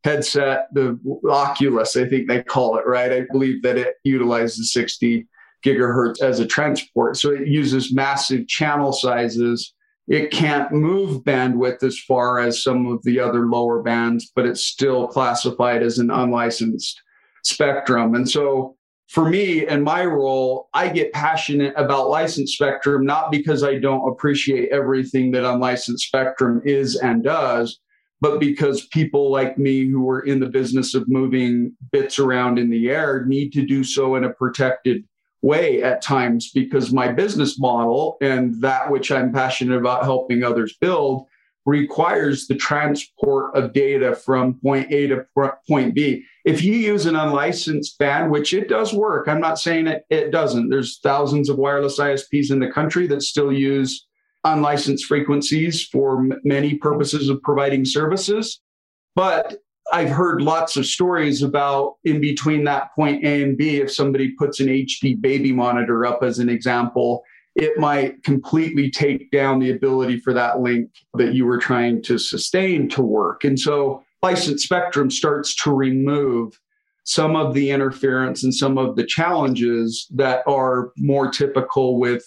headset, 0.05 0.69
the 0.73 0.99
Oculus, 1.29 1.97
I 1.97 2.09
think 2.09 2.29
they 2.29 2.43
call 2.43 2.79
it, 2.79 2.87
right? 2.87 3.13
I 3.13 3.27
believe 3.31 3.63
that 3.63 3.77
it 3.77 3.97
utilizes 4.05 4.73
60 4.73 5.29
gigahertz 5.65 6.21
as 6.23 6.41
a 6.41 6.47
transport. 6.47 7.17
So 7.17 7.31
it 7.31 7.49
uses 7.49 7.93
massive 7.93 8.47
channel 8.49 8.93
sizes. 8.93 9.73
It 10.09 10.31
can't 10.31 10.73
move 10.73 11.23
bandwidth 11.23 11.83
as 11.83 11.99
far 11.99 12.39
as 12.41 12.63
some 12.63 12.87
of 12.87 13.03
the 13.05 13.21
other 13.21 13.47
lower 13.47 13.83
bands, 13.83 14.31
but 14.35 14.47
it's 14.47 14.65
still 14.65 15.07
classified 15.07 15.83
as 15.83 15.99
an 15.99 16.11
unlicensed 16.11 17.01
spectrum. 17.45 18.15
And 18.15 18.29
so 18.29 18.77
for 19.09 19.29
me 19.29 19.67
and 19.67 19.83
my 19.83 20.05
role, 20.05 20.69
I 20.73 20.89
get 20.89 21.13
passionate 21.13 21.75
about 21.77 22.11
licensed 22.11 22.55
spectrum, 22.55 23.05
not 23.05 23.33
because 23.33 23.65
I 23.65 23.79
don't 23.79 24.09
appreciate 24.09 24.71
everything 24.71 25.33
that 25.33 25.45
unlicensed 25.45 26.07
spectrum 26.07 26.63
is 26.65 26.97
and 26.97 27.25
does, 27.25 27.81
but 28.21 28.39
because 28.39 28.87
people 28.87 29.31
like 29.33 29.59
me 29.59 29.89
who 29.89 30.09
are 30.11 30.21
in 30.21 30.39
the 30.39 30.49
business 30.49 30.95
of 30.95 31.09
moving 31.09 31.73
bits 31.91 32.19
around 32.19 32.59
in 32.59 32.71
the 32.71 32.89
air 32.89 33.25
need 33.27 33.53
to 33.55 33.67
do 33.67 33.83
so 33.83 34.15
in 34.15 34.25
a 34.25 34.31
protected 34.31 35.05
way 35.43 35.83
at 35.83 36.03
times 36.03 36.51
because 36.53 36.93
my 36.93 37.09
business 37.09 37.59
model 37.59 38.17
and 38.21 38.61
that 38.61 38.91
which 38.91 39.11
I'm 39.11 39.33
passionate 39.33 39.79
about 39.79 40.05
helping 40.05 40.43
others 40.43 40.77
build 40.81 41.27
requires 41.67 42.47
the 42.47 42.55
transport 42.55 43.55
of 43.55 43.73
data 43.73 44.15
from 44.15 44.55
point 44.61 44.91
A 44.93 45.07
to 45.09 45.27
point 45.69 45.95
B. 45.95 46.25
If 46.45 46.65
you 46.65 46.75
use 46.75 47.07
an 47.07 47.17
unlicensed 47.17 47.99
band, 47.99 48.31
which 48.31 48.55
it 48.55 48.69
does 48.69 48.95
work, 48.95 49.29
I'm 49.29 49.41
not 49.41 49.59
saying 49.59 49.87
it, 49.87 50.05
it 50.11 50.31
doesn't. 50.31 50.71
There's 50.71 50.99
thousands 51.03 51.49
of 51.49 51.59
wireless 51.59 51.99
ISPs 51.99 52.51
in 52.51 52.61
the 52.61 52.71
country 52.71 53.07
that 53.09 53.23
still 53.23 53.53
use 53.53 54.07
unlicensed 54.45 55.05
frequencies 55.05 55.85
for 55.85 56.27
many 56.45 56.75
purposes 56.75 57.29
of 57.29 57.43
providing 57.43 57.85
services. 57.85 58.61
But 59.15 59.59
I've 59.93 60.11
heard 60.11 60.43
lots 60.43 60.77
of 60.77 60.87
stories 60.87 61.43
about 61.43 61.97
in 62.05 62.21
between 62.21 62.65
that 62.65 62.95
point 62.95 63.25
A 63.25 63.43
and 63.43 63.57
B, 63.57 63.77
if 63.81 63.93
somebody 63.93 64.33
puts 64.33 64.61
an 64.61 64.69
HD 64.69 65.21
baby 65.21 65.53
monitor 65.53 66.07
up 66.07 66.23
as 66.23 66.39
an 66.39 66.49
example, 66.49 67.23
it 67.57 67.79
might 67.79 68.23
completely 68.23 68.91
take 68.91 69.31
down 69.31 69.59
the 69.59 69.71
ability 69.71 70.21
for 70.21 70.33
that 70.33 70.61
link 70.61 70.91
that 71.15 71.35
you 71.35 71.45
were 71.45 71.59
trying 71.59 72.03
to 72.03 72.19
sustain 72.19 72.89
to 72.91 73.03
work. 73.03 73.45
And 73.45 73.59
so 73.59 74.05
licensed 74.23 74.65
spectrum 74.65 75.11
starts 75.11 75.55
to 75.65 75.73
remove 75.73 76.59
some 77.05 77.35
of 77.35 77.55
the 77.55 77.71
interference 77.71 78.45
and 78.45 78.55
some 78.55 78.79
of 78.79 78.95
the 78.95 79.05
challenges 79.05 80.07
that 80.15 80.43
are 80.47 80.93
more 80.97 81.31
typical 81.31 81.99
with 81.99 82.25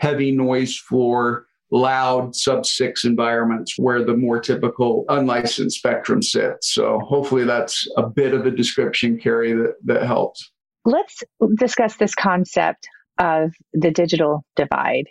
heavy 0.00 0.32
noise 0.32 0.76
floor 0.76 1.46
loud 1.74 2.36
sub 2.36 2.64
six 2.64 3.04
environments 3.04 3.74
where 3.76 4.04
the 4.04 4.16
more 4.16 4.38
typical 4.38 5.04
unlicensed 5.08 5.76
spectrum 5.76 6.22
sits. 6.22 6.72
So 6.72 7.00
hopefully 7.00 7.44
that's 7.44 7.86
a 7.96 8.08
bit 8.08 8.32
of 8.32 8.46
a 8.46 8.50
description, 8.50 9.18
Carrie, 9.18 9.54
that, 9.54 9.74
that 9.84 10.04
helps. 10.04 10.52
Let's 10.84 11.24
discuss 11.56 11.96
this 11.96 12.14
concept 12.14 12.88
of 13.18 13.52
the 13.72 13.90
digital 13.90 14.44
divide. 14.54 15.06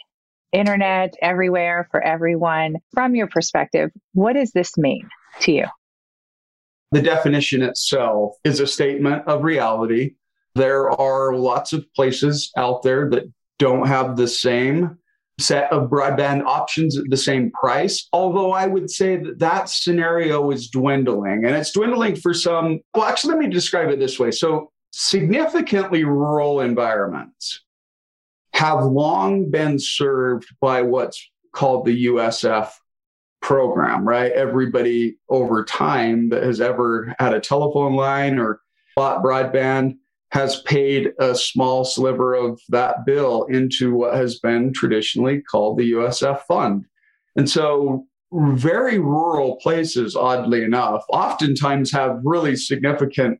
Internet 0.53 1.15
everywhere 1.21 1.87
for 1.91 2.01
everyone. 2.01 2.77
From 2.93 3.13
your 3.13 3.27
perspective, 3.27 3.89
what 4.13 4.33
does 4.33 4.51
this 4.51 4.77
mean 4.77 5.09
to 5.41 5.51
you? 5.51 5.65
The 6.91 7.01
definition 7.01 7.61
itself 7.61 8.35
is 8.43 8.59
a 8.59 8.67
statement 8.67 9.27
of 9.27 9.43
reality. 9.43 10.11
There 10.55 10.91
are 10.91 11.35
lots 11.35 11.73
of 11.73 11.91
places 11.93 12.51
out 12.55 12.83
there 12.83 13.09
that 13.09 13.23
don't 13.57 13.87
have 13.87 14.15
the 14.15 14.27
same 14.27 14.99
set 15.39 15.71
of 15.71 15.89
broadband 15.89 16.43
options 16.45 16.97
at 16.97 17.05
the 17.09 17.17
same 17.17 17.51
price. 17.51 18.07
Although 18.13 18.51
I 18.51 18.67
would 18.67 18.89
say 18.89 19.17
that 19.17 19.39
that 19.39 19.69
scenario 19.69 20.51
is 20.51 20.69
dwindling 20.69 21.45
and 21.45 21.55
it's 21.55 21.71
dwindling 21.71 22.15
for 22.15 22.33
some. 22.33 22.79
Well, 22.93 23.05
actually, 23.05 23.35
let 23.35 23.43
me 23.43 23.49
describe 23.49 23.89
it 23.89 23.99
this 23.99 24.19
way. 24.19 24.31
So, 24.31 24.71
significantly 24.91 26.03
rural 26.03 26.61
environments 26.61 27.61
have 28.53 28.85
long 28.85 29.49
been 29.49 29.79
served 29.79 30.47
by 30.61 30.83
what's 30.83 31.31
called 31.51 31.85
the 31.85 32.05
USF 32.05 32.69
program, 33.41 34.07
right? 34.07 34.31
Everybody 34.31 35.17
over 35.29 35.65
time 35.65 36.29
that 36.29 36.43
has 36.43 36.61
ever 36.61 37.15
had 37.19 37.33
a 37.33 37.39
telephone 37.39 37.95
line 37.95 38.37
or 38.37 38.61
bought 38.95 39.23
broadband 39.23 39.97
has 40.33 40.61
paid 40.63 41.13
a 41.19 41.35
small 41.35 41.85
sliver 41.85 42.33
of 42.33 42.59
that 42.69 43.05
bill 43.05 43.43
into 43.45 43.93
what 43.93 44.15
has 44.15 44.39
been 44.39 44.73
traditionally 44.73 45.41
called 45.41 45.77
the 45.77 45.91
USF 45.91 46.41
fund. 46.41 46.85
And 47.35 47.49
so, 47.49 48.05
very 48.33 48.97
rural 48.97 49.57
places, 49.57 50.15
oddly 50.15 50.63
enough, 50.63 51.03
oftentimes 51.09 51.91
have 51.91 52.19
really 52.23 52.55
significant 52.55 53.39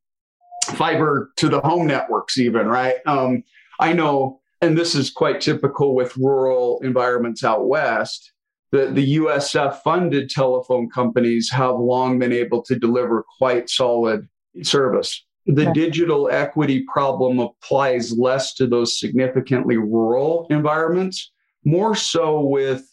fiber 0.75 1.31
to 1.37 1.49
the 1.49 1.61
home 1.61 1.87
networks, 1.87 2.37
even, 2.37 2.67
right? 2.67 2.97
Um, 3.07 3.43
I 3.79 3.93
know, 3.93 4.39
and 4.61 4.77
this 4.77 4.93
is 4.93 5.09
quite 5.09 5.41
typical 5.41 5.95
with 5.95 6.15
rural 6.15 6.79
environments 6.83 7.43
out 7.43 7.67
west 7.67 8.33
the, 8.73 8.87
the 8.87 9.17
USF 9.17 9.83
funded 9.83 10.31
telephone 10.31 10.89
companies 10.89 11.51
have 11.51 11.75
long 11.75 12.17
been 12.17 12.33
able 12.33 12.63
to 12.63 12.75
deliver 12.75 13.23
quite 13.37 13.69
solid 13.69 14.27
service. 14.63 15.23
The 15.45 15.71
digital 15.73 16.29
equity 16.31 16.85
problem 16.91 17.39
applies 17.39 18.17
less 18.17 18.53
to 18.55 18.67
those 18.67 18.99
significantly 18.99 19.77
rural 19.77 20.47
environments, 20.49 21.31
more 21.65 21.95
so 21.95 22.39
with 22.39 22.89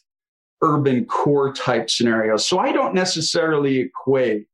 urban 0.63 1.05
core 1.05 1.53
type 1.53 1.89
scenarios. 1.89 2.47
So 2.47 2.59
I 2.59 2.73
don't 2.73 2.95
necessarily 2.95 3.79
equate 3.79 4.49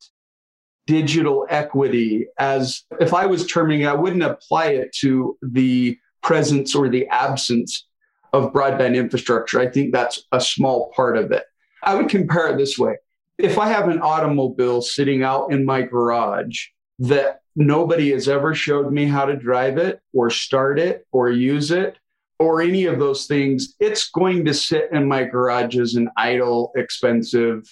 digital 0.86 1.46
equity 1.50 2.26
as 2.38 2.84
if 3.00 3.12
I 3.12 3.26
was 3.26 3.46
terming 3.46 3.80
it, 3.80 3.86
I 3.86 3.94
wouldn't 3.94 4.22
apply 4.22 4.66
it 4.66 4.92
to 5.00 5.36
the 5.42 5.98
presence 6.22 6.74
or 6.74 6.88
the 6.88 7.06
absence 7.08 7.86
of 8.32 8.52
broadband 8.52 8.94
infrastructure. 8.94 9.58
I 9.58 9.68
think 9.68 9.92
that's 9.92 10.22
a 10.32 10.40
small 10.40 10.92
part 10.94 11.16
of 11.16 11.32
it. 11.32 11.44
I 11.82 11.94
would 11.94 12.08
compare 12.08 12.48
it 12.48 12.58
this 12.58 12.78
way. 12.78 12.96
If 13.38 13.58
I 13.58 13.68
have 13.68 13.88
an 13.88 14.00
automobile 14.00 14.80
sitting 14.80 15.22
out 15.22 15.50
in 15.50 15.64
my 15.64 15.82
garage 15.82 16.66
that 17.00 17.40
nobody 17.56 18.12
has 18.12 18.28
ever 18.28 18.54
showed 18.54 18.92
me 18.92 19.06
how 19.06 19.24
to 19.24 19.34
drive 19.34 19.78
it 19.78 20.00
or 20.12 20.30
start 20.30 20.78
it 20.78 21.06
or 21.10 21.30
use 21.30 21.70
it 21.70 21.98
or 22.38 22.60
any 22.60 22.84
of 22.84 22.98
those 22.98 23.26
things, 23.26 23.74
it's 23.80 24.10
going 24.10 24.44
to 24.44 24.52
sit 24.52 24.90
in 24.92 25.08
my 25.08 25.24
garage 25.24 25.76
as 25.76 25.94
an 25.94 26.10
idle, 26.18 26.70
expensive, 26.76 27.62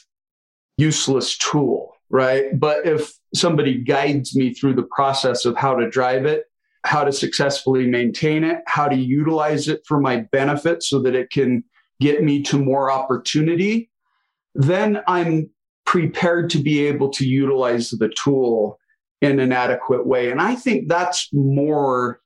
useless 0.79 1.37
tool, 1.37 1.93
right? 2.09 2.59
But 2.59 2.87
if 2.87 3.13
somebody 3.35 3.83
guides 3.83 4.35
me 4.35 4.55
through 4.55 4.75
the 4.75 4.89
process 4.91 5.45
of 5.45 5.57
how 5.57 5.75
to 5.75 5.91
drive 5.91 6.25
it, 6.25 6.45
how 6.85 7.05
to 7.05 7.13
successfully 7.13 7.87
maintain 7.87 8.43
it, 8.43 8.63
how 8.67 8.89
to 8.89 8.97
utilize 8.97 9.69
it 9.69 9.83
for 9.87 10.01
my 10.01 10.19
benefit 10.33 10.83
so 10.83 11.01
that 11.03 11.15
it 11.15 11.31
can 11.31 11.63
get 12.01 12.23
me 12.23 12.43
to 12.43 12.59
more 12.59 12.91
opportunity, 12.91 13.91
then 14.55 15.01
I'm 15.07 15.51
prepared 15.85 16.51
to 16.51 16.59
be 16.59 16.87
able 16.87 17.11
to 17.11 17.27
utilize 17.27 17.91
the 17.91 18.09
tool 18.09 18.79
in 19.25 19.41
an 19.41 19.53
adequate 19.53 20.07
way. 20.07 20.31
And 20.31 20.41
I 20.41 20.55
think 20.55 20.89
that's 20.89 21.29
more 21.33 22.21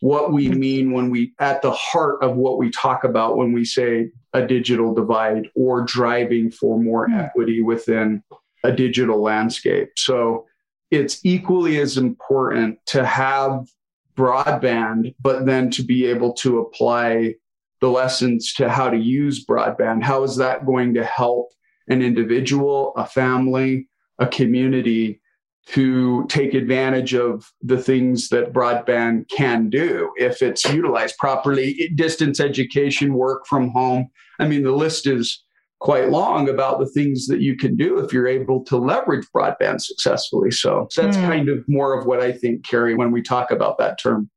what 0.00 0.32
we 0.32 0.48
mean 0.48 0.92
when 0.92 1.10
we, 1.10 1.32
at 1.38 1.62
the 1.62 1.70
heart 1.70 2.22
of 2.22 2.36
what 2.36 2.58
we 2.58 2.70
talk 2.70 3.04
about 3.04 3.36
when 3.36 3.52
we 3.52 3.64
say 3.64 4.10
a 4.32 4.46
digital 4.46 4.92
divide 4.92 5.48
or 5.54 5.82
driving 5.82 6.50
for 6.50 6.78
more 6.78 7.06
hmm. 7.06 7.14
equity 7.14 7.62
within 7.62 8.22
a 8.64 8.72
digital 8.72 9.22
landscape. 9.22 9.90
So 9.96 10.46
it's 10.90 11.24
equally 11.24 11.78
as 11.78 11.96
important 11.96 12.78
to 12.86 13.06
have 13.06 13.66
broadband, 14.14 15.14
but 15.20 15.46
then 15.46 15.70
to 15.70 15.82
be 15.82 16.06
able 16.06 16.34
to 16.34 16.58
apply 16.58 17.34
the 17.80 17.88
lessons 17.88 18.52
to 18.54 18.68
how 18.68 18.90
to 18.90 18.98
use 18.98 19.46
broadband. 19.46 20.02
How 20.02 20.22
is 20.22 20.36
that 20.36 20.66
going 20.66 20.94
to 20.94 21.04
help 21.04 21.48
an 21.88 22.02
individual, 22.02 22.92
a 22.96 23.06
family, 23.06 23.88
a 24.18 24.26
community 24.26 25.21
to 25.66 26.26
take 26.28 26.54
advantage 26.54 27.14
of 27.14 27.50
the 27.62 27.78
things 27.78 28.28
that 28.28 28.52
broadband 28.52 29.28
can 29.28 29.70
do 29.70 30.10
if 30.16 30.42
it's 30.42 30.64
utilized 30.64 31.16
properly? 31.18 31.90
Distance 31.94 32.40
education, 32.40 33.14
work 33.14 33.46
from 33.46 33.70
home. 33.70 34.08
I 34.38 34.46
mean, 34.46 34.64
the 34.64 34.72
list 34.72 35.06
is 35.06 35.42
quite 35.82 36.10
long 36.10 36.48
about 36.48 36.78
the 36.78 36.86
things 36.86 37.26
that 37.26 37.40
you 37.40 37.56
can 37.56 37.76
do 37.76 37.98
if 37.98 38.12
you're 38.12 38.28
able 38.28 38.64
to 38.64 38.76
leverage 38.76 39.26
broadband 39.34 39.80
successfully. 39.80 40.50
So, 40.50 40.86
so 40.90 41.02
that's 41.02 41.16
mm. 41.16 41.26
kind 41.26 41.48
of 41.48 41.64
more 41.68 41.98
of 41.98 42.06
what 42.06 42.20
I 42.20 42.32
think, 42.32 42.64
Carrie, 42.64 42.94
when 42.94 43.10
we 43.10 43.20
talk 43.20 43.50
about 43.50 43.78
that 43.78 43.98
term. 43.98 44.30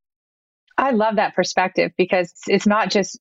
I 0.77 0.91
love 0.91 1.15
that 1.17 1.35
perspective 1.35 1.91
because 1.97 2.33
it's 2.47 2.67
not 2.67 2.89
just 2.89 3.19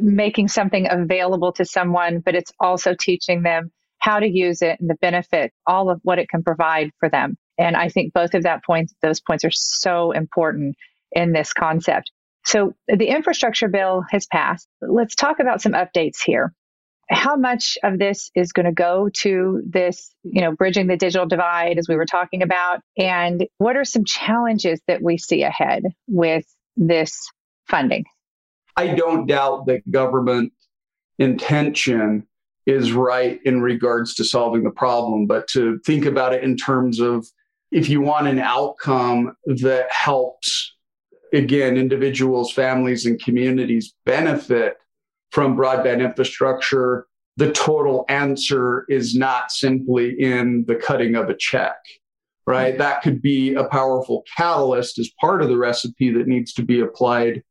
making 0.00 0.48
something 0.48 0.88
available 0.90 1.52
to 1.52 1.64
someone, 1.64 2.20
but 2.20 2.34
it's 2.34 2.52
also 2.58 2.94
teaching 2.98 3.42
them 3.42 3.70
how 4.02 4.18
to 4.18 4.28
use 4.28 4.62
it 4.62 4.80
and 4.80 4.90
the 4.90 4.96
benefit, 5.00 5.52
all 5.66 5.88
of 5.88 6.00
what 6.02 6.18
it 6.18 6.28
can 6.28 6.42
provide 6.42 6.90
for 6.98 7.08
them. 7.08 7.36
And 7.56 7.76
I 7.76 7.88
think 7.88 8.12
both 8.12 8.34
of 8.34 8.42
that 8.42 8.64
points, 8.64 8.92
those 9.00 9.20
points 9.20 9.44
are 9.44 9.50
so 9.52 10.10
important 10.10 10.76
in 11.12 11.32
this 11.32 11.52
concept. 11.52 12.10
So 12.44 12.74
the 12.88 13.06
infrastructure 13.06 13.68
bill 13.68 14.04
has 14.10 14.26
passed. 14.26 14.66
Let's 14.80 15.14
talk 15.14 15.38
about 15.38 15.62
some 15.62 15.72
updates 15.72 16.20
here 16.24 16.52
how 17.12 17.36
much 17.36 17.76
of 17.82 17.98
this 17.98 18.30
is 18.34 18.52
going 18.52 18.66
to 18.66 18.72
go 18.72 19.08
to 19.18 19.62
this, 19.66 20.14
you 20.22 20.40
know, 20.40 20.52
bridging 20.52 20.86
the 20.86 20.96
digital 20.96 21.26
divide 21.26 21.78
as 21.78 21.86
we 21.88 21.96
were 21.96 22.06
talking 22.06 22.42
about? 22.42 22.80
And 22.96 23.46
what 23.58 23.76
are 23.76 23.84
some 23.84 24.04
challenges 24.04 24.80
that 24.86 25.02
we 25.02 25.18
see 25.18 25.42
ahead 25.42 25.82
with 26.08 26.44
this 26.76 27.28
funding? 27.66 28.04
I 28.76 28.94
don't 28.94 29.26
doubt 29.26 29.66
that 29.66 29.88
government 29.90 30.52
intention 31.18 32.26
is 32.66 32.92
right 32.92 33.40
in 33.44 33.60
regards 33.60 34.14
to 34.14 34.24
solving 34.24 34.62
the 34.62 34.70
problem, 34.70 35.26
but 35.26 35.48
to 35.48 35.78
think 35.80 36.06
about 36.06 36.32
it 36.32 36.44
in 36.44 36.56
terms 36.56 37.00
of 37.00 37.26
if 37.70 37.88
you 37.88 38.00
want 38.00 38.28
an 38.28 38.38
outcome 38.38 39.34
that 39.46 39.90
helps, 39.90 40.74
again, 41.32 41.76
individuals, 41.76 42.52
families, 42.52 43.06
and 43.06 43.22
communities 43.22 43.94
benefit 44.04 44.76
from 45.30 45.56
broadband 45.56 46.04
infrastructure, 46.04 47.06
the 47.38 47.50
total 47.52 48.04
answer 48.08 48.84
is 48.88 49.16
not 49.16 49.50
simply 49.50 50.20
in 50.20 50.64
the 50.68 50.76
cutting 50.76 51.16
of 51.16 51.30
a 51.30 51.36
check, 51.36 51.76
right? 52.46 52.74
Mm-hmm. 52.74 52.82
That 52.82 53.02
could 53.02 53.22
be 53.22 53.54
a 53.54 53.64
powerful 53.64 54.22
catalyst 54.36 54.98
as 54.98 55.10
part 55.20 55.42
of 55.42 55.48
the 55.48 55.56
recipe 55.56 56.12
that 56.12 56.26
needs 56.26 56.52
to 56.54 56.62
be 56.62 56.80
applied. 56.80 57.42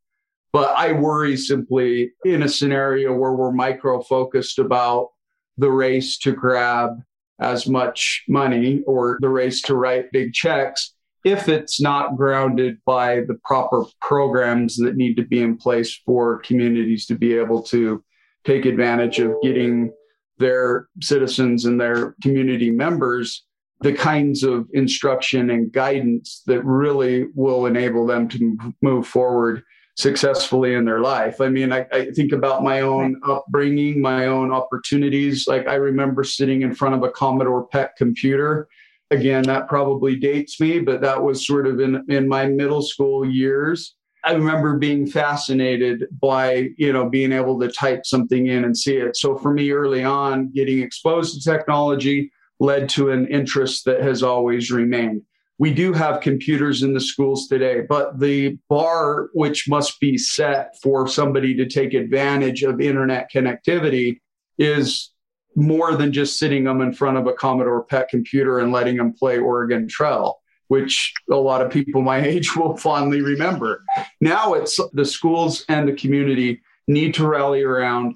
But 0.54 0.78
I 0.78 0.92
worry 0.92 1.38
simply 1.38 2.12
in 2.26 2.44
a 2.44 2.50
scenario 2.50 3.14
where 3.14 3.34
we're 3.34 3.52
micro 3.52 4.02
focused 4.02 4.60
about 4.60 5.10
the 5.58 5.72
race 5.72 6.18
to 6.20 6.34
grab 6.34 7.02
as 7.40 7.68
much 7.68 8.24
money 8.28 8.84
or 8.86 9.18
the 9.22 9.30
race 9.30 9.62
to 9.64 9.76
write 9.76 10.12
big 10.12 10.34
checks 10.34 10.94
if 11.24 11.48
it's 11.48 11.80
not 11.80 12.18
grounded 12.18 12.78
by 12.86 13.22
the 13.28 13.38
proper 13.44 13.84
programs 14.02 14.76
that 14.78 14.96
need 14.96 15.16
to 15.16 15.24
be 15.24 15.42
in 15.42 15.56
place 15.56 16.00
for 16.06 16.40
communities 16.40 17.06
to 17.06 17.16
be 17.16 17.34
able 17.38 17.62
to 17.62 18.04
take 18.44 18.66
advantage 18.66 19.20
of 19.20 19.36
getting 19.44 19.92
their 20.40 20.88
citizens 21.00 21.66
and 21.66 21.80
their 21.80 22.16
community 22.22 22.72
members 22.72 23.46
the 23.82 23.94
kinds 23.94 24.44
of 24.44 24.68
instruction 24.74 25.50
and 25.50 25.72
guidance 25.72 26.44
that 26.46 26.64
really 26.64 27.26
will 27.34 27.66
enable 27.66 28.06
them 28.06 28.28
to 28.28 28.58
move 28.82 29.08
forward 29.08 29.64
successfully 30.02 30.74
in 30.74 30.86
their 30.86 31.00
life. 31.00 31.40
I 31.40 31.50
mean, 31.50 31.72
I, 31.72 31.86
I, 31.92 32.12
think 32.12 32.32
about 32.32 32.64
my 32.64 32.82
own 32.82 33.22
upbringing, 33.24 34.02
my 34.02 34.26
own 34.26 34.52
opportunities. 34.52 35.48
Like 35.48 35.68
I 35.68 35.76
remember 35.76 36.24
sitting 36.24 36.64
in 36.64 36.74
front 36.74 36.96
of 36.96 37.04
a 37.04 37.12
Commodore 37.12 37.68
PET 37.68 37.96
computer 37.98 38.68
again, 39.12 39.44
that 39.44 39.68
probably 39.68 40.16
dates 40.16 40.60
me, 40.60 40.80
but 40.80 41.02
that 41.02 41.22
was 41.22 41.46
sort 41.46 41.68
of 41.68 41.80
in, 41.80 42.04
in 42.10 42.28
my 42.28 42.48
middle 42.48 42.82
school 42.82 43.30
years. 43.30 43.96
I 44.24 44.34
remember 44.34 44.78
being 44.78 45.06
fascinated 45.06 46.06
by, 46.20 46.70
you 46.78 46.94
know, 46.94 47.10
being 47.10 47.32
able 47.32 47.60
to 47.60 47.72
type 47.72 48.06
something 48.06 48.48
in 48.48 48.64
and 48.64 48.78
see 48.78 48.98
it. 48.98 49.18
So 49.18 49.38
for 49.38 49.52
me 49.52 49.72
early 49.72 50.04
on, 50.04 50.52
getting 50.52 50.80
exposed 50.80 51.36
to 51.36 51.52
technology 51.52 52.32
led 52.60 52.88
to 52.90 53.10
an 53.10 53.28
interest 53.28 53.86
that 53.86 54.02
has 54.02 54.24
always 54.24 54.72
remained. 54.72 55.24
We 55.62 55.72
do 55.72 55.94
have 55.94 56.22
computers 56.22 56.82
in 56.82 56.96
the 56.96 57.00
schools 57.00 57.48
today, 57.48 57.82
but 57.88 58.20
the 58.20 58.58
bar 58.68 59.30
which 59.34 59.70
must 59.70 60.00
be 60.00 60.18
set 60.18 60.76
for 60.82 61.08
somebody 61.08 61.54
to 61.54 61.68
take 61.68 61.94
advantage 61.94 62.64
of 62.64 62.82
internet 62.82 63.30
connectivity 63.32 64.22
is 64.58 65.12
more 65.56 65.96
than 65.96 66.14
just 66.14 66.40
sitting 66.40 66.64
them 66.64 66.82
in 66.82 66.94
front 66.94 67.18
of 67.18 67.28
a 67.28 67.34
Commodore 67.34 67.84
PET 67.84 68.10
computer 68.10 68.58
and 68.58 68.72
letting 68.72 68.98
them 68.98 69.14
play 69.14 69.38
Oregon 69.38 69.88
Trail, 69.88 70.40
which 70.70 71.14
a 71.30 71.36
lot 71.36 71.62
of 71.62 71.72
people 71.72 72.02
my 72.02 72.20
age 72.26 72.56
will 72.56 72.76
fondly 72.76 73.22
remember. 73.22 73.84
Now 74.20 74.56
it's 74.56 74.80
the 74.94 75.06
schools 75.06 75.64
and 75.70 75.88
the 75.88 75.94
community 75.94 76.60
need 76.88 77.14
to 77.14 77.28
rally 77.28 77.62
around 77.62 78.16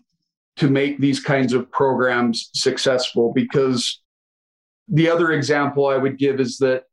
to 0.55 0.67
make 0.67 0.97
these 0.97 1.19
kinds 1.19 1.53
of 1.53 1.69
programs 1.69 2.49
successful 2.55 3.34
because 3.36 4.01
the 4.88 5.12
other 5.12 5.31
example 5.31 5.86
I 5.86 5.97
would 5.97 6.17
give 6.17 6.39
is 6.39 6.58
that 6.58 6.86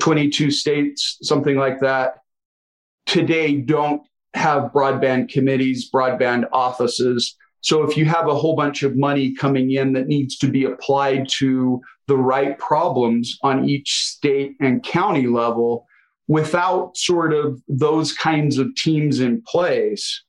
22 0.00 0.50
states, 0.50 1.18
something 1.22 1.56
like 1.56 1.80
that, 1.80 2.16
today 3.06 3.56
don't 3.56 4.02
have 4.34 4.72
broadband 4.72 5.28
committees, 5.28 5.90
broadband 5.90 6.44
offices 6.52 7.36
So 7.64 7.82
if 7.82 7.96
you 7.96 8.04
have 8.04 8.28
a 8.28 8.34
whole 8.34 8.56
bunch 8.56 8.82
of 8.82 8.94
money 8.94 9.34
coming 9.34 9.70
in 9.70 9.94
that 9.94 10.06
needs 10.06 10.36
to 10.38 10.48
be 10.48 10.64
applied 10.64 11.26
to 11.38 11.80
the 12.08 12.16
right 12.18 12.58
problems 12.58 13.38
on 13.42 13.66
each 13.66 14.04
state 14.04 14.54
and 14.60 14.82
county 14.82 15.26
level, 15.26 15.86
without 16.28 16.94
sort 16.94 17.32
of 17.32 17.62
those 17.66 18.12
kinds 18.12 18.58
of 18.58 18.74
teams 18.76 19.18
in 19.20 19.40
place 19.46 20.24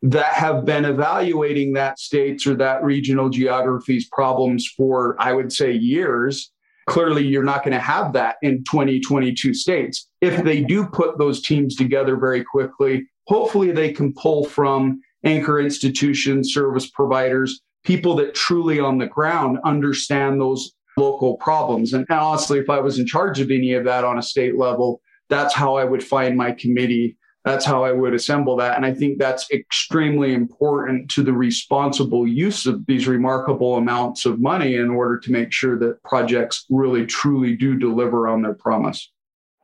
that 0.00 0.32
have 0.32 0.64
been 0.64 0.86
evaluating 0.86 1.74
that 1.74 1.98
state's 1.98 2.46
or 2.46 2.54
that 2.54 2.82
regional 2.82 3.28
geography's 3.28 4.08
problems 4.10 4.66
for, 4.74 5.14
I 5.18 5.34
would 5.34 5.52
say, 5.52 5.72
years. 5.72 6.50
Clearly, 6.88 7.24
you're 7.24 7.42
not 7.42 7.62
going 7.62 7.74
to 7.74 7.80
have 7.80 8.12
that 8.14 8.36
in 8.42 8.64
2022 8.64 9.54
states. 9.54 10.08
If 10.20 10.42
they 10.42 10.62
do 10.62 10.86
put 10.86 11.18
those 11.18 11.42
teams 11.42 11.76
together 11.76 12.16
very 12.16 12.42
quickly, 12.42 13.06
hopefully 13.26 13.72
they 13.72 13.92
can 13.92 14.14
pull 14.14 14.44
from 14.44 15.00
anchor 15.24 15.60
institutions, 15.60 16.52
service 16.52 16.88
providers, 16.90 17.60
people 17.84 18.16
that 18.16 18.34
truly 18.34 18.80
on 18.80 18.98
the 18.98 19.06
ground 19.06 19.58
understand 19.64 20.40
those 20.40 20.72
local 20.96 21.36
problems. 21.36 21.92
And 21.92 22.06
honestly, 22.10 22.58
if 22.58 22.70
I 22.70 22.80
was 22.80 22.98
in 22.98 23.06
charge 23.06 23.38
of 23.38 23.50
any 23.50 23.74
of 23.74 23.84
that 23.84 24.04
on 24.04 24.18
a 24.18 24.22
state 24.22 24.56
level, 24.56 25.00
that's 25.28 25.54
how 25.54 25.76
I 25.76 25.84
would 25.84 26.02
find 26.02 26.36
my 26.36 26.52
committee. 26.52 27.17
That's 27.48 27.64
how 27.64 27.84
I 27.84 27.92
would 27.92 28.14
assemble 28.14 28.56
that. 28.56 28.76
And 28.76 28.84
I 28.84 28.92
think 28.92 29.18
that's 29.18 29.50
extremely 29.50 30.34
important 30.34 31.10
to 31.12 31.22
the 31.22 31.32
responsible 31.32 32.26
use 32.26 32.66
of 32.66 32.86
these 32.86 33.08
remarkable 33.08 33.76
amounts 33.76 34.26
of 34.26 34.40
money 34.40 34.74
in 34.74 34.90
order 34.90 35.18
to 35.18 35.32
make 35.32 35.52
sure 35.52 35.78
that 35.78 36.02
projects 36.02 36.64
really, 36.70 37.06
truly 37.06 37.56
do 37.56 37.78
deliver 37.78 38.28
on 38.28 38.42
their 38.42 38.54
promise. 38.54 39.10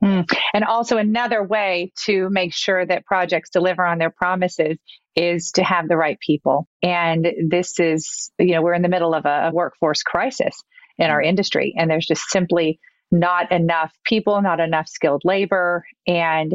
Hmm. 0.01 0.23
And 0.53 0.65
also, 0.65 0.97
another 0.99 1.43
way 1.43 1.93
to 2.05 2.29
make 2.31 2.53
sure 2.53 2.85
that 2.85 3.07
projects 3.07 3.51
deliver 3.51 3.87
on 3.87 3.99
their 3.99 4.11
promises 4.11 4.77
is 5.17 5.53
to 5.53 5.63
have 5.63 5.89
the 5.89 5.97
right 5.97 6.19
people. 6.21 6.69
And 6.83 7.27
this 7.49 7.79
is, 7.79 8.31
you 8.39 8.53
know, 8.53 8.63
we're 8.63 8.75
in 8.75 8.83
the 8.83 8.89
middle 8.89 9.15
of 9.15 9.25
a 9.25 9.51
workforce 9.53 10.03
crisis 10.03 10.55
in 10.99 11.11
our 11.11 11.23
industry, 11.23 11.75
and 11.79 11.91
there's 11.91 12.07
just 12.07 12.29
simply 12.29 12.81
not 13.11 13.53
enough 13.53 13.93
people, 14.05 14.43
not 14.43 14.61
enough 14.61 14.89
skilled 14.89 15.23
labor. 15.25 15.85
And, 16.07 16.55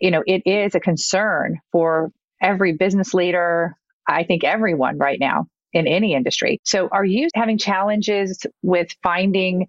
you 0.00 0.10
know, 0.10 0.22
it 0.26 0.42
is 0.46 0.74
a 0.74 0.80
concern 0.80 1.60
for 1.72 2.10
every 2.42 2.72
business 2.72 3.14
leader, 3.14 3.76
I 4.08 4.24
think 4.24 4.44
everyone 4.44 4.98
right 4.98 5.18
now 5.18 5.46
in 5.72 5.86
any 5.86 6.14
industry. 6.14 6.60
So 6.64 6.88
are 6.92 7.04
you 7.04 7.28
having 7.34 7.58
challenges 7.58 8.46
with 8.62 8.88
finding 9.02 9.66